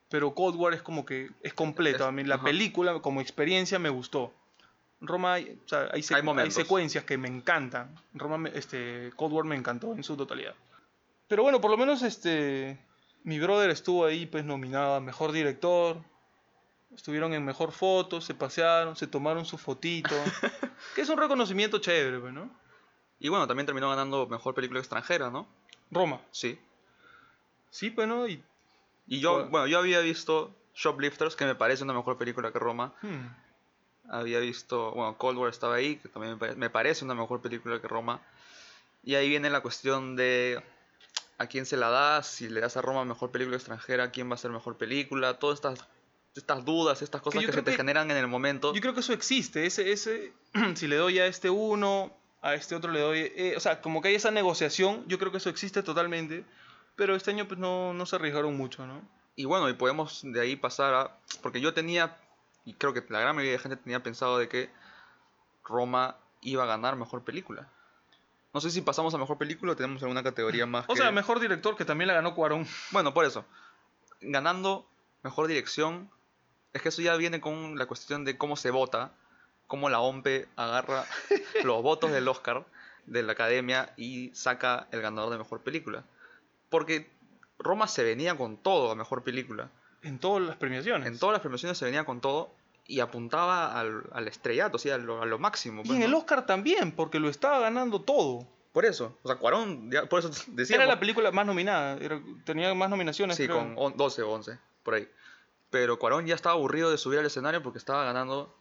[0.10, 2.46] pero Cold War es como que es completo, Es- a mí la ajá.
[2.46, 4.34] película como experiencia me gustó.
[5.02, 6.54] Roma, hay, o sea, hay, secu- Hay hay momentos.
[6.56, 10.56] secuencias que me encantan, Roma, me- este, Cold War me encantó en su totalidad.
[11.28, 12.80] Pero bueno, por lo menos este,
[13.24, 15.98] mi brother estuvo ahí pues nominado a Mejor Director,
[16.96, 20.16] estuvieron en Mejor Foto, se pasearon, se tomaron su fotito,
[20.96, 22.50] que es un reconocimiento chévere, pues, ¿no?
[23.20, 25.48] Y bueno, también terminó ganando Mejor Película Extranjera, ¿no?
[25.92, 26.60] Roma, Sí.
[27.72, 28.28] sí, pues, ¿no?
[28.28, 28.44] Y
[29.08, 29.50] Y yo, Bueno.
[29.50, 32.94] bueno, yo había visto Shoplifters, que me parece una mejor película que Roma.
[33.02, 33.28] hmm,
[34.10, 37.88] Había visto, bueno, Cold War estaba ahí, que también me parece una mejor película que
[37.88, 38.22] Roma.
[39.04, 40.64] Y ahí viene la cuestión de
[41.38, 44.36] a quién se la das, si le das a Roma mejor película extranjera, quién va
[44.36, 45.86] a ser mejor película, todas estas,
[46.38, 48.74] estas dudas, estas cosas que, se te que- generan en el momento.
[48.74, 49.66] Yo creo que eso existe.
[49.66, 50.34] Ese, ese,
[50.76, 53.20] si le doy a este uno, a este otro le doy.
[53.36, 56.46] eh, o sea, como que hay esa negociación, yo creo que eso existe totalmente.
[56.96, 59.02] Pero este año pues no, no se arriesgaron mucho, ¿no?
[59.36, 61.18] Y bueno, y podemos de ahí pasar a...
[61.44, 62.18] Porque yo tenía,
[62.66, 64.72] y creo que la gran mayoría de gente tenía pensado de que
[65.64, 67.70] Roma iba a ganar mejor película.
[68.54, 70.86] No sé si pasamos a mejor película o tenemos alguna categoría más.
[70.90, 72.66] O que- sea, mejor director que también la ganó Cuarón.
[72.92, 73.46] Bueno, por eso.
[74.22, 74.88] Ganando
[75.24, 76.10] mejor dirección,
[76.78, 79.12] es que eso ya viene con la cuestión de cómo se vota,
[79.68, 81.06] cómo la OMPE agarra
[81.64, 82.66] los votos del Oscar
[83.06, 86.04] de la academia y saca el ganador de mejor película.
[86.70, 87.10] Porque
[87.60, 89.70] Roma se venía con todo a mejor película.
[90.04, 91.08] En todas las premiaciones.
[91.08, 92.52] En todas las premiaciones se venía con todo
[92.86, 95.82] y apuntaba al, al estrellato, o sea, a lo, a lo máximo.
[95.84, 96.20] Y pues, en el ¿no?
[96.20, 98.48] Oscar también, porque lo estaba ganando todo.
[98.72, 100.76] Por eso, o sea, Cuarón, ya- por eso decía.
[100.76, 103.36] Era la película más nominada, era- tenía más nominaciones.
[103.36, 103.58] Sí, creo.
[103.58, 105.10] con on- 12 o 11, por ahí.
[105.70, 108.56] Pero Cuarón ya estaba aburrido de subir al escenario porque estaba ganando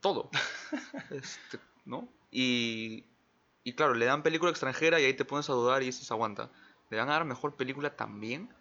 [0.00, 0.30] todo.
[1.10, 2.08] Este, ¿No?
[2.30, 3.04] Y,
[3.64, 6.50] y claro, le dan película extranjera y ahí te pones a dudar y dices, aguanta.
[6.90, 8.52] ¿Le van a dar mejor película también?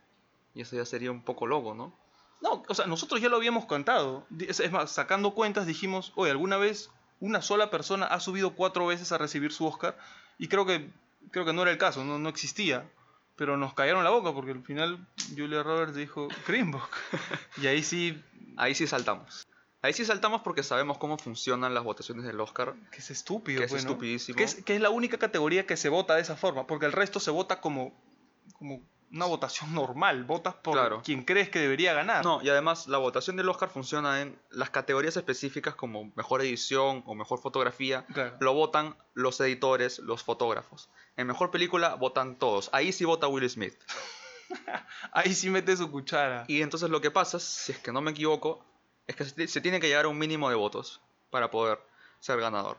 [0.53, 1.97] Y eso ya sería un poco loco, ¿no?
[2.41, 4.25] No, o sea, nosotros ya lo habíamos contado.
[4.39, 6.89] Es más, sacando cuentas dijimos, oye, alguna vez
[7.19, 9.97] una sola persona ha subido cuatro veces a recibir su Oscar
[10.39, 10.91] y creo que,
[11.29, 12.89] creo que no era el caso, no, no existía.
[13.41, 14.99] Pero nos cayeron la boca porque al final
[15.35, 16.91] Julia Roberts dijo Green Book.
[17.57, 18.21] y ahí sí,
[18.55, 19.47] Ahí sí saltamos.
[19.81, 22.75] Ahí sí saltamos porque sabemos cómo funcionan las votaciones del Oscar.
[22.91, 23.57] que es estúpido.
[23.57, 23.89] Que es pues, ¿no?
[23.89, 24.37] estupidísimo.
[24.37, 26.91] Que es, que es la única categoría que se vota de esa forma, porque el
[26.91, 27.99] resto se vota como,
[28.53, 30.23] como una votación normal.
[30.23, 31.01] Votas por Claro.
[31.03, 32.23] quien crees que debería ganar.
[32.23, 37.03] No, y además la votación del Oscar funciona en las categorías específicas como mejor edición
[37.05, 38.05] o mejor fotografía.
[38.13, 38.37] Claro.
[38.39, 40.89] Lo votan los editores, los fotógrafos.
[41.17, 42.69] En mejor película votan todos.
[42.73, 43.75] Ahí sí vota Will Smith.
[45.11, 46.45] Ahí sí mete su cuchara.
[46.47, 48.65] Y entonces lo que pasa, si es que no me equivoco,
[49.07, 51.79] es que se tiene que llegar a un mínimo de votos para poder
[52.19, 52.77] ser ganador.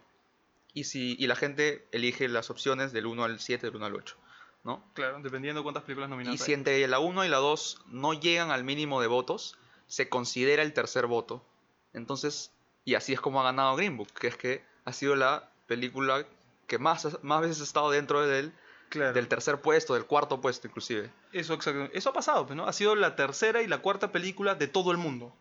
[0.74, 3.94] Y, si, y la gente elige las opciones del 1 al 7, del 1 al
[3.94, 4.16] 8.
[4.64, 4.82] ¿No?
[4.94, 6.40] Claro, dependiendo de cuántas películas Y nominadas.
[6.40, 6.54] si hay.
[6.54, 9.56] entre la 1 y la 2 no llegan al mínimo de votos,
[9.86, 11.44] se considera el tercer voto.
[11.92, 12.52] Entonces,
[12.84, 16.26] y así es como ha ganado Green Book, que es que ha sido la película
[16.66, 18.52] que más, más veces ha estado dentro del,
[18.88, 19.12] Claro.
[19.14, 21.10] del tercer puesto, del cuarto puesto inclusive.
[21.32, 21.88] Eso, exacto.
[21.94, 22.66] Eso ha pasado, pues, ¿no?
[22.66, 25.34] Ha sido la tercera y la cuarta película de todo el mundo.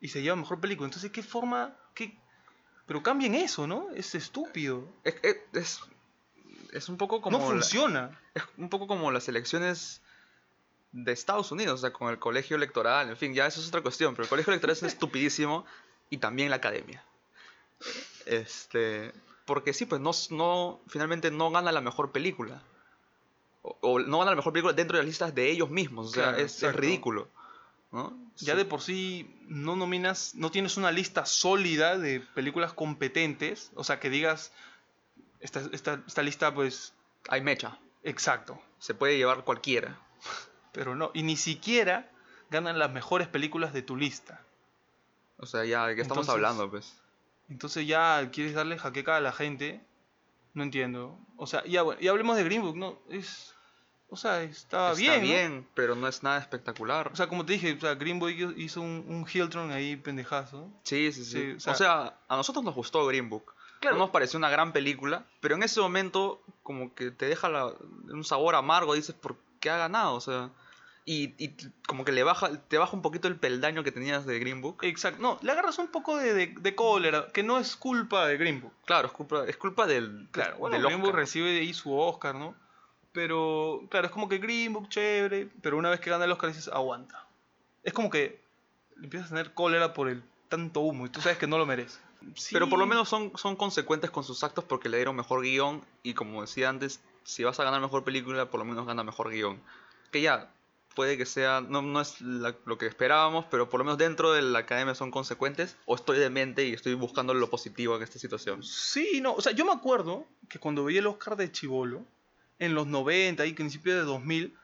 [0.00, 0.86] Y se lleva mejor película.
[0.86, 1.76] Entonces, ¿qué forma?
[1.94, 2.16] ¿Qué?
[2.86, 3.88] Pero cambien eso, ¿no?
[3.94, 4.86] Es estúpido.
[5.02, 5.80] Es, es, es,
[6.74, 7.38] es un poco como...
[7.38, 8.20] no la- funciona.
[8.34, 10.02] es un poco como las elecciones
[10.92, 13.80] de Estados Unidos, o sea, con el colegio electoral, en fin, ya eso es otra
[13.80, 15.64] cuestión, pero el colegio electoral es estupidísimo
[16.10, 17.02] y también la academia.
[18.26, 19.12] Este,
[19.44, 22.62] porque sí, pues no, no finalmente no gana la mejor película.
[23.62, 26.10] O, o no gana la mejor película dentro de las listas de ellos mismos, o
[26.10, 27.28] sea, Claro, es, es ridículo.
[27.92, 28.16] ¿no?
[28.38, 28.58] Ya Sí.
[28.58, 33.70] de por sí no nominas, no tienes una lista sólida de películas competentes.
[33.76, 34.52] O sea, que digas,
[35.44, 36.94] esta, esta, esta lista, pues,
[37.28, 38.60] Hay mecha, exacto.
[38.78, 39.98] se puede llevar cualquiera.
[40.72, 42.10] Pero no, y ni siquiera
[42.50, 44.40] ganan las mejores películas de tu lista.
[45.38, 46.70] O sea, ya, ¿de qué estamos Entonces- hablando?
[46.70, 46.94] Pues?
[47.50, 49.84] Entonces ya quieres darle jaqueca a la gente.
[50.54, 51.18] No entiendo.
[51.36, 52.98] O sea, ya, bueno, y hablemos de Green Book, ¿no?
[53.10, 53.54] Es,
[54.08, 55.20] o sea, está, Está bien.
[55.20, 55.26] ¿no?
[55.26, 57.08] bien, pero no es nada espectacular.
[57.12, 60.70] O sea, como te dije, o sea, Green Book hizo un, un Hiltron ahí pendejazo.
[60.84, 61.54] Sí, sí, sí.
[61.58, 63.53] Sí, o sea, a nosotros nos gustó Green Book.
[63.84, 63.96] Claro.
[63.96, 67.72] No nos pareció una gran película, pero en ese momento como que te deja la-
[68.10, 70.14] un sabor amargo, dices, ¿por qué ha ganado?
[70.14, 70.50] O sea,
[71.06, 71.34] y,
[71.86, 74.78] como que le baja, te baja un poquito el peldaño que tenías de Green Book.
[74.82, 75.20] Exacto.
[75.20, 78.62] No, le agarras un poco de, de, de cólera, que no es culpa de Green
[78.62, 78.72] Book.
[78.86, 82.34] Claro, es culpa, es culpa del, Claro, bueno, del Green Book recibe ahí su Oscar,
[82.34, 82.54] ¿no?
[83.12, 86.48] Pero, claro, es como que Green Book, chévere, pero una vez que gana el Oscar
[86.50, 87.26] dices, aguanta.
[87.82, 88.42] Es como que
[89.02, 92.00] empiezas a tener cólera por el tanto humo y tú sabes que no lo merece.
[92.52, 95.84] Pero por lo menos son, son consecuentes con sus actos porque le dieron mejor guion
[96.02, 99.30] y como decía antes, si vas a ganar mejor película, por lo menos gana mejor
[99.30, 99.60] guion.
[100.10, 100.50] Que ya,
[100.94, 104.32] puede que sea, no, no es la- lo que esperábamos, pero por lo menos dentro
[104.32, 108.18] de la academia son consecuentes, o estoy demente y estoy buscando lo positivo en esta
[108.18, 108.62] situación.
[108.62, 112.02] Sí, no, o sea, yo me acuerdo que cuando veía el Oscar de Chivolo,
[112.60, 114.56] en los 90 y principios de 2000,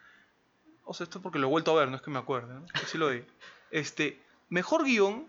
[0.85, 2.55] o sea, esto es porque lo he vuelto a ver, no es que me acuerde,
[2.55, 2.67] ¿no?
[2.87, 3.11] Sí lo.
[3.71, 5.27] Este, mejor guion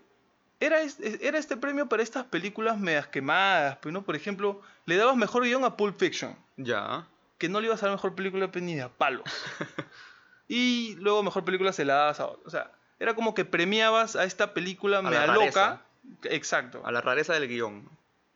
[0.64, 4.02] era este, era este premio para estas películas medias quemadas, pues, ¿no?
[4.02, 7.06] Por ejemplo, le dabas mejor guion a Pulp Fiction, Ya,
[7.38, 9.22] que no le ibas a dar mejor película pues, ni de a palo.
[10.48, 14.24] y luego mejor película se la dabas a O sea, era como que premiabas a
[14.24, 15.82] esta película la media loca.
[16.24, 16.82] Exacto.
[16.84, 17.88] a la rareza del guion.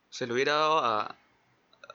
[0.09, 1.15] Se lo hubiera dado a,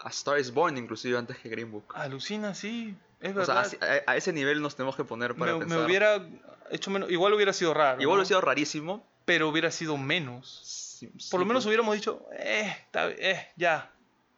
[0.03, 1.85] a Star is Born inclusive antes que Green Book.
[1.95, 4.03] Alucina, sí, es O sea, verdad.
[4.07, 5.85] a, a ese nivel nos tenemos que poner para me, me pensar.
[5.87, 6.27] hubiera
[6.71, 7.11] hecho menos.
[7.11, 8.01] Igual hubiera sido raro.
[8.01, 8.21] Igual ¿no?
[8.21, 9.05] hubiera sido rarísimo.
[9.25, 10.61] Pero hubiera sido menos.
[10.65, 11.67] Sí, Por lo menos pues.
[11.69, 13.91] hubiéramos dicho, eh, está, eh, ya.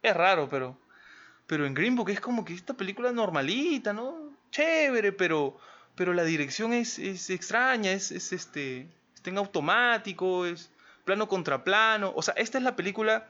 [0.02, 0.78] Es raro, pero.
[1.46, 4.32] Pero en Green Book es como que esta película normalita, ¿no?
[4.50, 5.58] Chévere, pero.
[5.94, 8.88] Pero la dirección es, es extraña, es, es este.
[9.14, 10.70] Está en automático, es
[11.04, 12.12] plano contra plano.
[12.16, 13.28] O sea, esta es la película.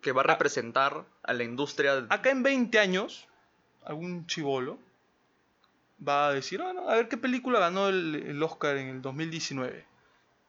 [0.00, 2.06] que va a representar a la industria.
[2.10, 3.26] Acá en 20 años,
[3.84, 4.78] algún chivolo
[6.06, 9.02] va a decir, ah, no, a ver qué película ganó el, el Oscar en el
[9.02, 9.84] 2019.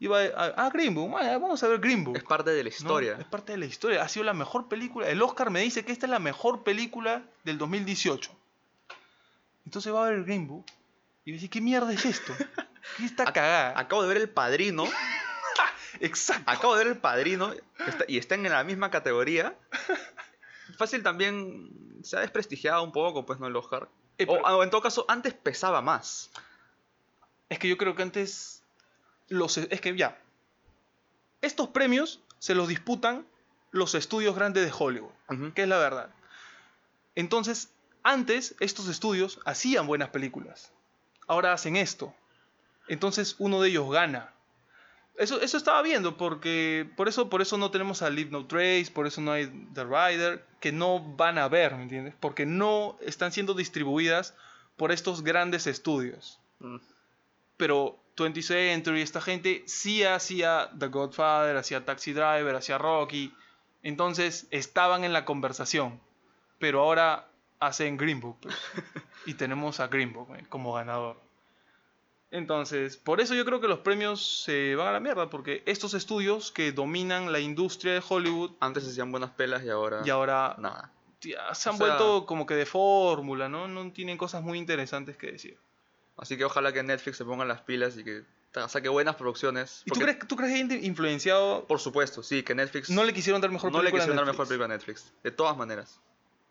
[0.06, 2.18] Va a, ah, Green Book, ah, vamos a ver Green Book.
[2.18, 2.76] Es parte de la ¿no?
[2.76, 3.18] historia.
[3.20, 4.04] Es parte de la historia.
[4.04, 5.10] Ha sido la mejor película.
[5.10, 8.32] El Oscar me dice que esta es la mejor película del 2018.
[9.66, 10.66] Entonces va a ver Green Book
[11.26, 12.34] Y decía, ¿qué mierda es esto?
[12.98, 13.78] ¿Qué está cagada?
[13.78, 14.86] Acabo de ver El Padrino.
[16.00, 16.43] Exacto.
[16.50, 17.54] Acabo de ver El Padrino
[18.08, 19.56] y están en la misma categoría.
[20.78, 21.72] Fácil también
[22.04, 23.48] se ha desprestigiado un poco, pues, ¿no?
[23.48, 23.89] El Oscar.
[24.20, 26.30] Eh, pero- o en todo caso, antes pesaba más.
[27.50, 28.64] Es que yo creo que antes
[29.30, 30.18] los es que ya
[31.42, 33.26] estos premios se los disputan
[33.72, 35.54] los estudios grandes de Hollywood, Ujú.
[35.54, 36.10] que es la verdad.
[37.16, 37.72] Entonces,
[38.04, 40.72] antes estos estudios hacían buenas películas.
[41.28, 42.14] Ahora hacen esto.
[42.88, 44.32] Entonces uno de ellos gana.
[45.18, 48.88] Eso, eso estaba viendo, porque por eso, por eso no tenemos a Leave No Trace,
[48.94, 52.14] por eso no hay The Rider, que no van a ver, ¿me entiendes?
[52.20, 54.36] Porque no están siendo distribuidas
[54.78, 56.78] por estos grandes estudios Mm.
[57.58, 63.34] pero 20th Century, esta gente sí hacía The Godfather, hacía Taxi Driver, hacía Rocky.
[63.84, 65.99] Entonces estaban en la conversación.
[66.59, 67.28] Pero ahora
[67.59, 68.39] hacen Green Book.
[69.26, 71.18] y tenemos a Green Book eh, como ganador.
[72.30, 75.30] Entonces, por eso yo creo que los premios se van a la mierda.
[75.30, 79.70] Porque estos estudios que dominan la industria de Hollywood Antes se hacían buenas pelas y
[79.70, 80.01] ahora.
[80.03, 80.91] y ahora Nada.
[81.22, 83.68] se han O sea- vuelto como que de fórmula, ¿no?
[83.68, 85.57] No tienen cosas muy interesantes que decir.
[86.18, 88.24] Así que ojalá que Netflix se ponga las pilas y que
[88.68, 89.84] saque buenas producciones.
[89.86, 91.65] ¿Y tú crees, tú crees que influenciado?
[91.68, 92.89] Por supuesto, sí, que Netflix.
[92.89, 94.39] No le quisieron dar mejor no le película a quisieron dar Netflix.
[94.39, 95.13] mejor película a Netflix.
[95.24, 95.99] De todas maneras.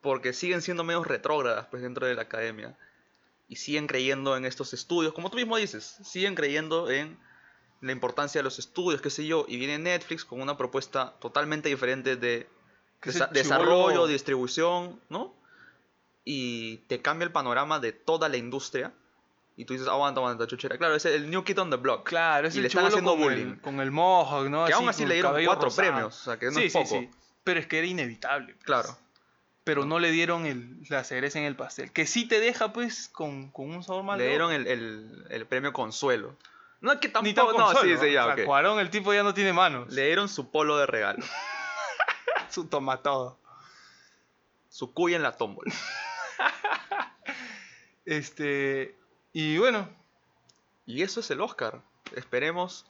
[0.03, 2.79] Porque siguen siendo medios retrógradas pues, dentro de la academia.
[3.49, 5.13] Y siguen creyendo en estos estudios.
[5.15, 7.19] Como tú mismo dices, siguen creyendo en
[7.81, 9.47] la importancia de los estudios, qué sé yo.
[9.49, 12.49] Y viene Netflix con una propuesta totalmente diferente de
[13.03, 15.35] desa- desarrollo, distribución, ¿no?
[16.25, 18.93] Y te cambia el panorama de toda la industria.
[19.59, 20.77] Y tú dices, aguanta, aguanta, chuchera.
[20.77, 22.07] Claro, es el New Kid on the Block.
[22.07, 23.47] Claro, es y el le están haciendo con bullying.
[23.53, 24.67] El, con el mohawk, ¿no?
[24.67, 25.89] Que Así, aún así le el dieron cuatro rosado.
[25.89, 26.91] premios, o sea, que no sí, es sí, poco.
[26.91, 27.11] sí.
[27.43, 28.53] Pero es que era inevitable.
[28.55, 28.65] pues.
[28.65, 28.99] Claro.
[29.65, 31.91] Pero no le dieron el, la cereza en el pastel.
[31.91, 34.19] Que sí te deja, pues, con, con un sabor mal.
[34.19, 36.37] Le dieron el, el- el premio Consuelo.
[36.83, 37.57] No es que Ni tampoco.
[37.57, 38.45] tan No, sí, sí, ya, o sea, ok.
[38.45, 39.91] Cuarón, el tipo ya no tiene manos.
[39.93, 41.25] Le dieron su polo de regalo.
[42.51, 43.39] Su toma todo.
[44.69, 45.73] Su cuya en la tómbola.
[48.05, 48.95] Este.
[49.39, 49.87] Y bueno,
[50.87, 51.83] Y eso es el Oscar.
[52.15, 52.87] Esperemos.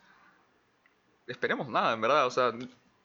[1.27, 2.25] Esperemos nada, en verdad.
[2.25, 2.53] O sea,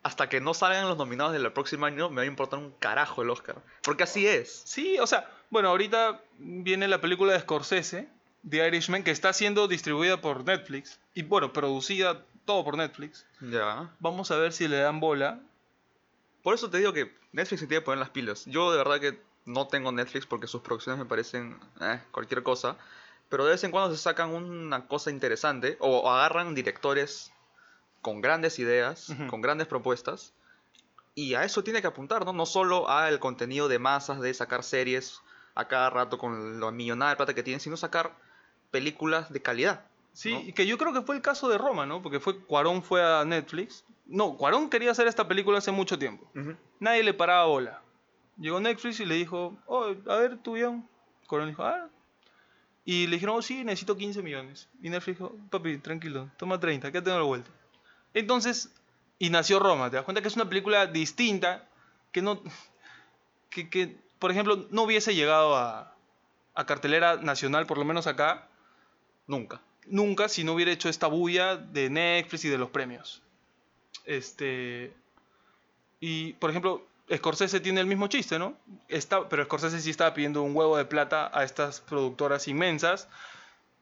[0.04, 3.24] hasta que no salgan los nominados del próximo año, me va a importar un carajo
[3.24, 3.56] el Oscar.
[3.82, 4.62] Porque así es.
[4.66, 8.10] sí, o sea, bueno, ahorita viene la película de Scorsese,
[8.48, 11.00] The Irishman, que está siendo distribuida por Netflix.
[11.16, 13.26] Y bueno, producida todo por Netflix.
[13.40, 13.90] Ya.
[13.98, 15.40] Vamos a ver si le dan bola.
[16.44, 18.46] Por eso te digo que Netflix se tiene que poner las pilas.
[18.46, 22.78] Yo de verdad que no tengo Netflix porque sus producciones me parecen eh, cualquier cosa.
[23.32, 27.32] Pero de vez en cuando se sacan una cosa interesante o, agarran directores
[28.02, 30.34] con grandes ideas, con grandes propuestas.
[31.16, 32.34] Y a eso tiene que apuntar, ¿no?
[32.34, 35.22] No solo al contenido de masas, de sacar series
[35.56, 38.18] a cada rato con la millonada de plata que tienen, sino sacar
[38.70, 39.86] películas de calidad.
[40.12, 40.40] Sí, ¿no?
[40.42, 42.02] y que yo creo que fue el caso de Roma, ¿no?
[42.02, 43.86] Porque fue Cuarón fue a Netflix.
[44.08, 46.30] No, Cuarón quería hacer esta película hace mucho tiempo.
[46.82, 47.82] Nadie le paraba bola.
[48.38, 50.86] Llegó Netflix y le dijo, oh, a ver, tu guion.
[51.28, 51.88] Cuarón dijo, ah.
[52.84, 54.68] Y le dijeron, oh, sí, necesito 15 millones.
[54.82, 57.50] Y Netflix dijo, papi, tranquilo, toma 30, quédate en la vuelta.
[58.14, 58.72] Entonces,
[59.20, 59.90] y nació Roma.
[59.90, 61.68] Te das cuenta que es una película distinta,
[62.12, 62.42] que no.
[63.50, 65.96] que, que, por ejemplo, no hubiese llegado a,
[66.56, 68.48] a cartelera nacional, por lo menos acá,
[69.28, 69.62] Nunca.
[69.86, 73.22] nunca si no hubiera hecho esta bulla de Netflix y de los premios.
[74.06, 74.92] Este.
[76.00, 78.54] Y, por ejemplo, Scorsese tiene el mismo chiste, ¿no?
[78.88, 83.08] Está, pero Scorsese sí estaba pidiendo un huevo de plata a estas productoras inmensas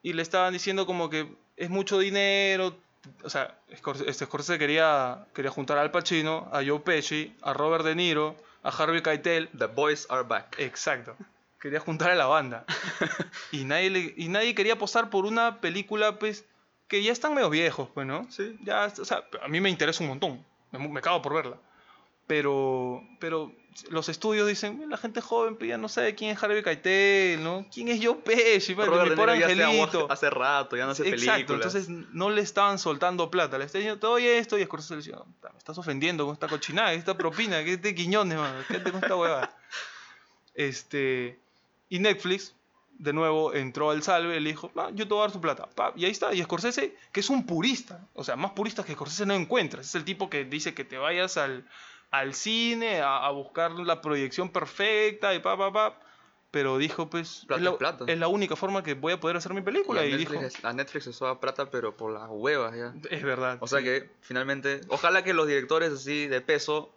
[0.02, 1.28] y le estaban diciendo como que
[1.58, 2.76] es mucho dinero.
[3.24, 7.54] O sea, Scors- este Scorsese quería, quería juntar a Al Pacino, a Joe Pesci, a
[7.54, 9.50] Robert De Niro, a Harvey Keitel.
[9.58, 10.56] The boys are back.
[10.60, 11.16] Exacto.
[11.62, 12.66] Quería juntar a la banda.
[13.52, 16.46] y, nadie le- y nadie quería apostar por una película, pues,
[16.88, 18.26] que ya están medio viejos, pues, ¿no?
[18.32, 18.58] Sí.
[18.64, 20.46] Ya, o sea, a mí me interesa un montón.
[20.72, 21.58] Me, me cago por verla.
[22.30, 23.52] Pero, pero
[23.90, 27.66] los estudios dicen, la gente joven pues, ya no sabe quién es Harvey Keitel, ¿no?
[27.74, 28.76] ¿Quién es Joe Pesci?
[28.76, 30.06] Robert mi pobre angelito.
[30.12, 31.74] hace rato, ya no hace Exacto, películas.
[31.76, 35.18] entonces no le estaban soltando plata, le estaban diciendo todo esto y Scorsese le decía,
[35.18, 39.02] "Puta, me estás ofendiendo con esta cochinada, esta propina, que este quiñones, mano, quédate con
[39.02, 39.58] esta huevada.
[40.54, 41.40] Este,
[41.90, 42.54] y Netflix,
[43.00, 45.68] de nuevo, entró al salve, le dijo, "Ah, yo te voy a dar su plata,
[45.68, 48.94] pa", y ahí está, y Scorsese, que es un purista, o sea, más purista que
[48.94, 51.66] Scorsese no encuentras, es el tipo que dice que te vayas al,
[52.12, 56.00] al cine a, a buscar la proyección perfecta y pa, pa, pa,
[56.52, 58.06] pero dijo, pues, Plata es, la, plata.
[58.08, 60.54] es la única forma que voy a poder hacer mi Y película, a, y, Netflix,
[60.56, 60.68] dijo...
[60.68, 62.94] a Netflix se soba plata, pero por las huevas ya.
[63.12, 63.58] Es verdad.
[63.62, 66.92] O sea que finalmente, ojalá que los directores así de peso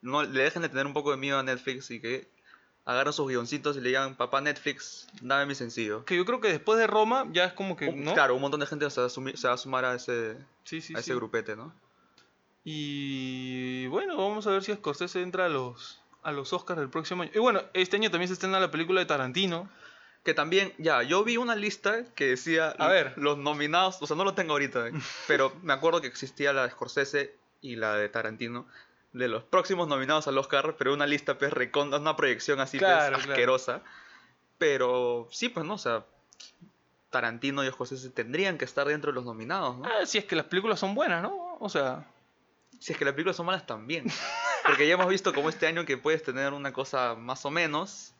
[0.00, 2.28] no le dejen de tener un poco de miedo a Netflix y que
[2.86, 6.04] agarran sus guioncitos y le digan, papá Netflix, dame mi sencillo.
[6.04, 8.12] Que yo creo que después de Roma ya es como que, ¿no?
[8.14, 10.80] Claro, un montón de gente se va a, se va a sumar a ese, Sí,
[10.82, 11.14] sí, a ese sí.
[11.14, 11.72] grupete, ¿no?
[12.64, 17.22] Y bueno, vamos a ver si Scorsese entra a los, a los Oscars del próximo
[17.22, 17.30] año.
[17.34, 19.68] Y bueno, este año también se estrena la película de Tarantino.
[20.24, 23.12] Que también, ya, yo vi una lista que decía A ver.
[23.16, 24.86] los nominados, o sea, no lo tengo ahorita,
[25.28, 28.66] pero me acuerdo que existía la de Scorsese y la de Tarantino,
[29.12, 32.90] de los próximos nominados al Oscar, pero una lista, pues, reconda, una proyección así, pues,
[32.90, 33.32] Claro, claro.
[33.32, 33.82] asquerosa.
[34.56, 35.74] Pero sí, pues, ¿no?
[35.74, 36.06] O sea,
[37.10, 39.84] Tarantino y Scorsese tendrían que estar dentro de los nominados, ¿no?
[39.84, 41.58] Ah, si es que las películas son buenas, ¿no?
[41.60, 42.06] O sea,
[42.84, 44.04] Si es que las películas son malas también.
[44.66, 48.12] Porque ya hemos visto como este año que puedes tener una cosa más o menos,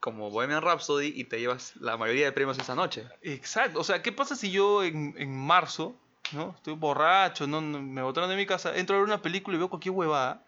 [0.00, 3.06] como Bohemian Rhapsody, y te llevas la mayoría de premios esa noche.
[3.22, 3.80] exacto.
[3.80, 5.96] O sea, ¿qué pasa si yo en, en marzo,
[6.32, 6.52] ¿no?
[6.56, 9.58] Estoy borracho, no, no- me botaron de mi casa, entro a ver una película y
[9.60, 10.44] veo cualquier huevada.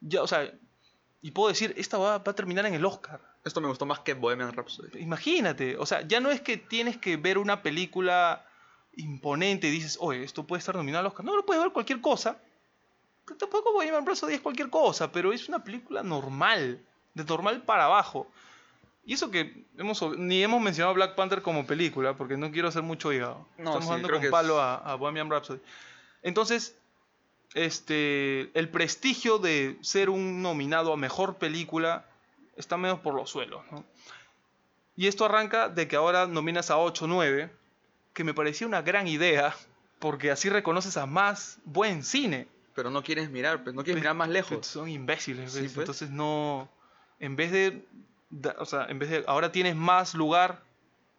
[0.00, 0.50] Ya, o sea,
[1.20, 3.20] y puedo decir, esta va, va a terminar en el Oscar.
[3.44, 4.98] Esto me gustó más que Bohemian Rhapsody.
[4.98, 8.46] Imagínate, o sea, ya no es que tienes que ver una película
[8.96, 11.26] imponente y dices, oye, esto puede estar nominado al Oscar.
[11.26, 12.38] No, lo puedes ver cualquier cosa.
[13.38, 16.80] Tampoco Bohemian Rhapsody es cualquier cosa, pero es una película normal,
[17.14, 18.26] de normal para abajo.
[19.04, 22.82] Y eso que hemos, ni hemos mencionado Black Panther como película, porque no quiero hacer
[22.82, 23.46] mucho hígado.
[23.58, 25.60] No, Estamos sí, dando con que es- palo a, a Bohemian Rhapsody.
[26.22, 26.76] Entonces,
[27.54, 32.06] este, el prestigio de ser un nominado a mejor película
[32.56, 33.84] está medio por los suelos, ¿no?
[34.96, 37.50] Y esto arranca de que ahora nominas a 8 o 9,
[38.12, 39.54] que me parecía una gran idea,
[39.98, 42.46] porque así reconoces a más buen cine.
[42.74, 44.66] Pero no quieres mirar, pues no quieres Pe- mirar más lejos.
[44.66, 45.76] Son imbéciles, pues.
[45.76, 46.68] Entonces no.
[47.20, 47.84] En vez de.
[48.58, 49.24] O sea, en vez de.
[49.26, 50.62] Ahora tienes más lugar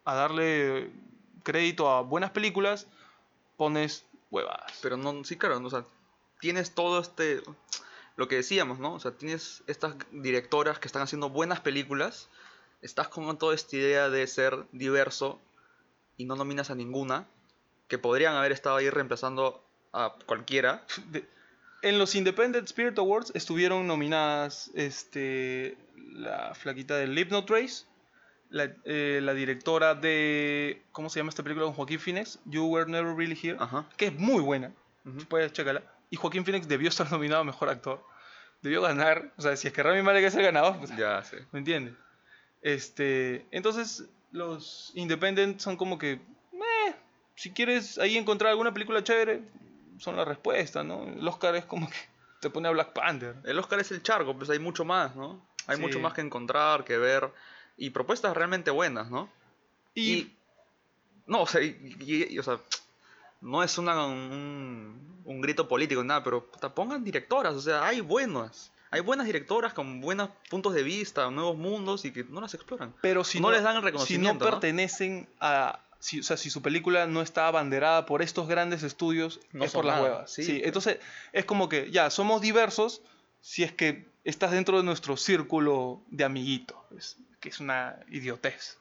[0.04, 0.90] a darle
[1.44, 2.86] crédito a buenas películas,
[3.56, 4.78] pones huevadas.
[4.82, 5.84] Pero no, sí, claro, no, o sea,
[6.40, 7.42] tienes todo este.
[8.16, 8.94] Lo que decíamos, ¿no?
[8.94, 12.28] O sea, tienes estas directoras que están haciendo buenas películas.
[12.82, 15.40] Estás con toda esta idea de ser diverso
[16.16, 17.26] y no nominas a ninguna.
[17.88, 20.84] Que podrían haber estado ahí reemplazando a cualquiera.
[21.10, 21.28] De-
[21.84, 25.76] en los Independent Spirit Awards estuvieron nominadas este,
[26.12, 27.84] la flaquita del Hypno Trace,
[28.50, 30.82] la, eh, la directora de.
[30.92, 32.38] ¿Cómo se llama esta película con Joaquín Phoenix?
[32.46, 33.56] You Were Never Really Here.
[33.60, 33.86] Ajá.
[33.96, 34.72] Que es muy buena.
[35.28, 35.82] Puedes checarla.
[36.10, 38.02] Y Joaquín Phoenix debió estar nominado a mejor actor.
[38.62, 39.32] Debió ganar.
[39.36, 41.36] O sea, si es que Rami Malek es el ganador, pues, Ya, sí.
[41.52, 41.94] ¿me entiendes?
[42.62, 46.18] Este, entonces, los Independent son como que.
[46.52, 46.94] "Meh,
[47.34, 49.42] si quieres ahí encontrar alguna película chévere,
[49.98, 51.04] son la respuesta, ¿no?
[51.04, 51.96] El Oscar es como que
[52.40, 53.36] te pone a Black Panther.
[53.44, 55.40] El Oscar es el charco, pues hay mucho más, ¿no?
[55.66, 55.82] Hay Sí.
[55.82, 57.30] mucho más que encontrar, que ver.
[57.76, 59.28] Y propuestas realmente buenas, ¿no?
[59.94, 60.36] Y, Y,
[61.26, 62.58] no, o sea, y- y- o sea,
[63.40, 68.00] no es una, un, un grito político, nada, pero puta, pongan directoras, o sea, hay
[68.00, 68.70] buenas.
[68.90, 72.94] Hay buenas directoras con buenos puntos de vista, nuevos mundos y que no las exploran.
[73.00, 74.50] pero si no les dan el si no reconocimiento, ¿no?
[74.52, 75.80] pertenecen a.
[76.04, 79.72] Si, o sea, si su película no está abanderada por estos grandes estudios, No es
[79.72, 80.30] por las huevas.
[80.30, 80.66] sí, Sí, pues.
[80.66, 80.98] entonces
[81.32, 83.00] es como que ya, somos diversos
[83.40, 88.76] si es que estás dentro de nuestro círculo de amiguitos, pues, que es una idiotez.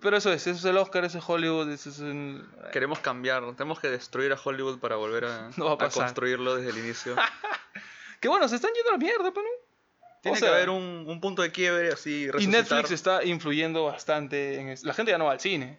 [0.00, 3.44] Pero eso es, eso es el Oscar, eso es Hollywood, eso es el- Queremos cambiar,
[3.54, 7.16] tenemos que destruir a Hollywood para volver a, No a a construirlo desde el inicio.
[8.20, 10.08] Que bueno, se están yendo a la mierda, pero no.
[10.22, 12.60] Tiene O sea, que haber un, un punto de quiebre así, Y resucitar.
[12.62, 14.86] Netflix está influyendo bastante en eso.
[14.86, 15.78] La gente ya no va al cine.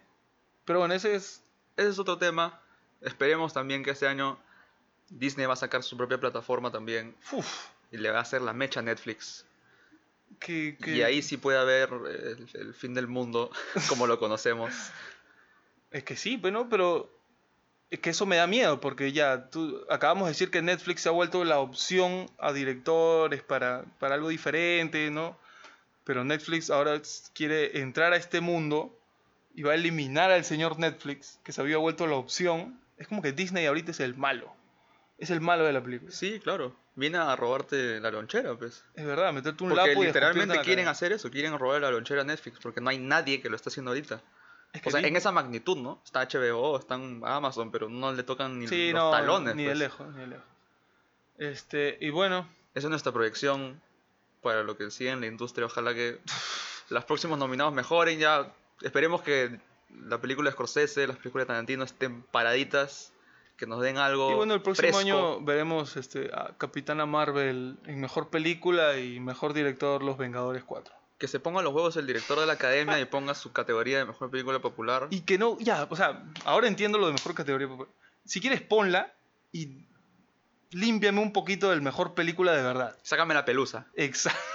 [0.66, 1.42] Pero bueno, ese es...
[1.76, 2.60] Ese es otro tema.
[3.00, 4.38] Esperemos también que este año
[5.10, 8.52] Disney va a sacar su propia plataforma también Uf, y le va a hacer la
[8.52, 9.44] mecha a Netflix.
[10.48, 13.50] Y ahí sí puede haber el, el fin del mundo
[13.88, 14.72] como lo conocemos.
[15.90, 17.10] Es que sí, bueno, pero
[17.90, 21.08] es que eso me da miedo porque ya tú acabamos de decir que Netflix se
[21.08, 25.38] ha vuelto la opción a directores para, para algo diferente, ¿no?
[26.04, 27.00] Pero Netflix ahora
[27.32, 28.96] quiere entrar a este mundo
[29.56, 32.78] y va a eliminar al señor Netflix, que se había vuelto la opción.
[32.98, 34.52] Es como que Disney ahorita es el malo.
[35.18, 36.12] Es el malo de la película.
[36.12, 36.76] Sí, claro.
[36.94, 38.84] Viene a robarte la lonchera, pues.
[38.94, 40.92] Es verdad, meterte un Porque lapo y literalmente quieren cara.
[40.92, 43.70] hacer eso, quieren robar la lonchera a Netflix, porque no hay nadie que lo está
[43.70, 44.22] haciendo ahorita.
[44.72, 46.00] Es que O sea, en esa magnitud, ¿no?
[46.04, 49.54] Está HBO, están Amazon, pero no le tocan ni Sí, los no, talones.
[49.56, 49.78] ni de pues.
[49.78, 50.44] lejos, ni de lejos.
[51.38, 53.80] Este, y bueno, Esa es nuestra proyección
[54.42, 55.66] para lo que sigue en la industria.
[55.66, 56.18] Ojalá que
[56.90, 58.18] los próximos nominados mejoren.
[58.18, 58.52] Ya
[58.82, 59.60] esperemos que
[59.90, 63.12] la película de Scorsese, las películas de Tarantino estén paraditas,
[63.56, 64.30] que nos den algo.
[64.30, 64.98] Y bueno, el próximo fresco.
[65.00, 70.94] año veremos este, a Capitana Marvel en mejor película y mejor director Los Vengadores 4.
[71.18, 74.04] Que se ponga los huevos el director de la academia y ponga su categoría de
[74.04, 75.08] mejor película popular.
[75.10, 77.68] Y que no, ya, o sea, ahora entiendo lo de mejor categoría.
[77.68, 77.90] popular.
[78.26, 79.14] Si quieres, ponla
[79.50, 79.86] y
[80.72, 82.98] límpiame un poquito del mejor película de verdad.
[83.02, 83.86] Sácame la pelusa.
[83.94, 84.38] Exacto.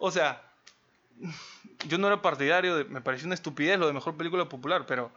[0.00, 0.47] O sea,
[1.88, 5.10] yo no era partidario, de, me pareció una estupidez lo de mejor película popular, pero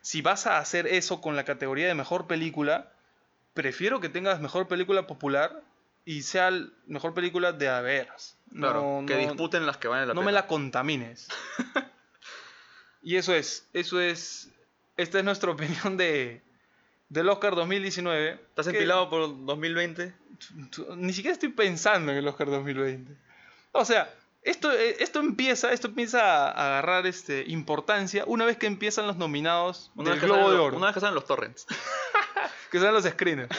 [0.00, 2.92] si vas a hacer eso con la categoría de mejor película,
[3.54, 5.62] prefiero que tengas mejor película popular
[6.04, 8.36] y sea el mejor película de a veras.
[8.54, 10.26] Claro, No- que no- disputen las que valen la no pena.
[10.26, 11.28] me la contamines.
[13.02, 14.50] y eso es, eso es,
[14.96, 16.42] esta es nuestra opinión de
[17.08, 18.32] del Oscar 2019.
[18.32, 20.06] ¿Estás empilado por 2020?
[20.06, 20.14] t-
[20.96, 23.12] Ni siquiera estoy pensando en el Oscar 2020.
[23.72, 24.12] O sea,
[24.50, 29.16] esto, eh, esto empieza, esto empieza a agarrar este, importancia una vez que empiezan los
[29.16, 31.66] nominados Una del Globo salen de los- Oro, una vez que salen los torrents.
[32.70, 33.50] que son los screeners.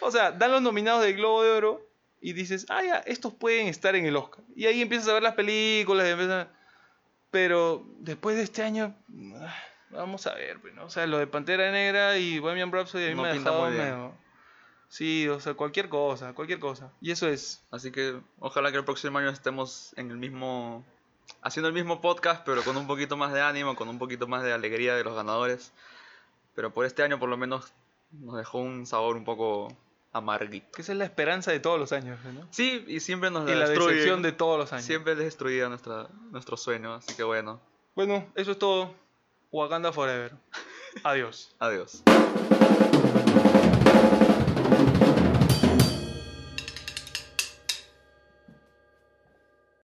[0.00, 1.86] o sea, dan los nominados del Globo de Oro
[2.20, 4.44] y dices, ah, ya, estos pueden estar en el Oscar.
[4.54, 6.48] Y ahí empiezas a ver las películas, y empiezas-
[7.30, 8.94] pero después de este año,
[9.40, 9.54] ah,
[9.90, 10.84] vamos a ver, pues, ¿no?
[10.84, 13.62] o sea, lo de Pantera Negra y Bohemian Rhapsody a mí No me ha dejado
[13.62, 13.84] muy bien.
[13.84, 14.14] medio-
[14.90, 16.92] Sí, o sea, cualquier cosa, cualquier cosa.
[17.00, 17.62] Y eso es.
[17.70, 20.84] Así que ojalá que el próximo año estemos en el mismo.
[21.42, 24.42] haciendo el mismo podcast, pero con un poquito más de ánimo, con un poquito más
[24.42, 25.72] de alegría de los ganadores.
[26.56, 27.72] Pero por este año, por lo menos,
[28.10, 29.68] nos dejó un sabor un poco
[30.12, 30.72] amarguito.
[30.72, 32.48] Que esa es la esperanza de todos los años, ¿no?
[32.50, 34.84] Sí, y siempre nos Y la decepción de todos los años.
[34.84, 37.60] Siempre les destruía nuestra, nuestro sueño, así que bueno,
[37.94, 38.92] Bueno, eso es todo.
[39.52, 40.32] Wakanda Forever.
[41.04, 41.54] Adiós.
[41.60, 42.02] adiós.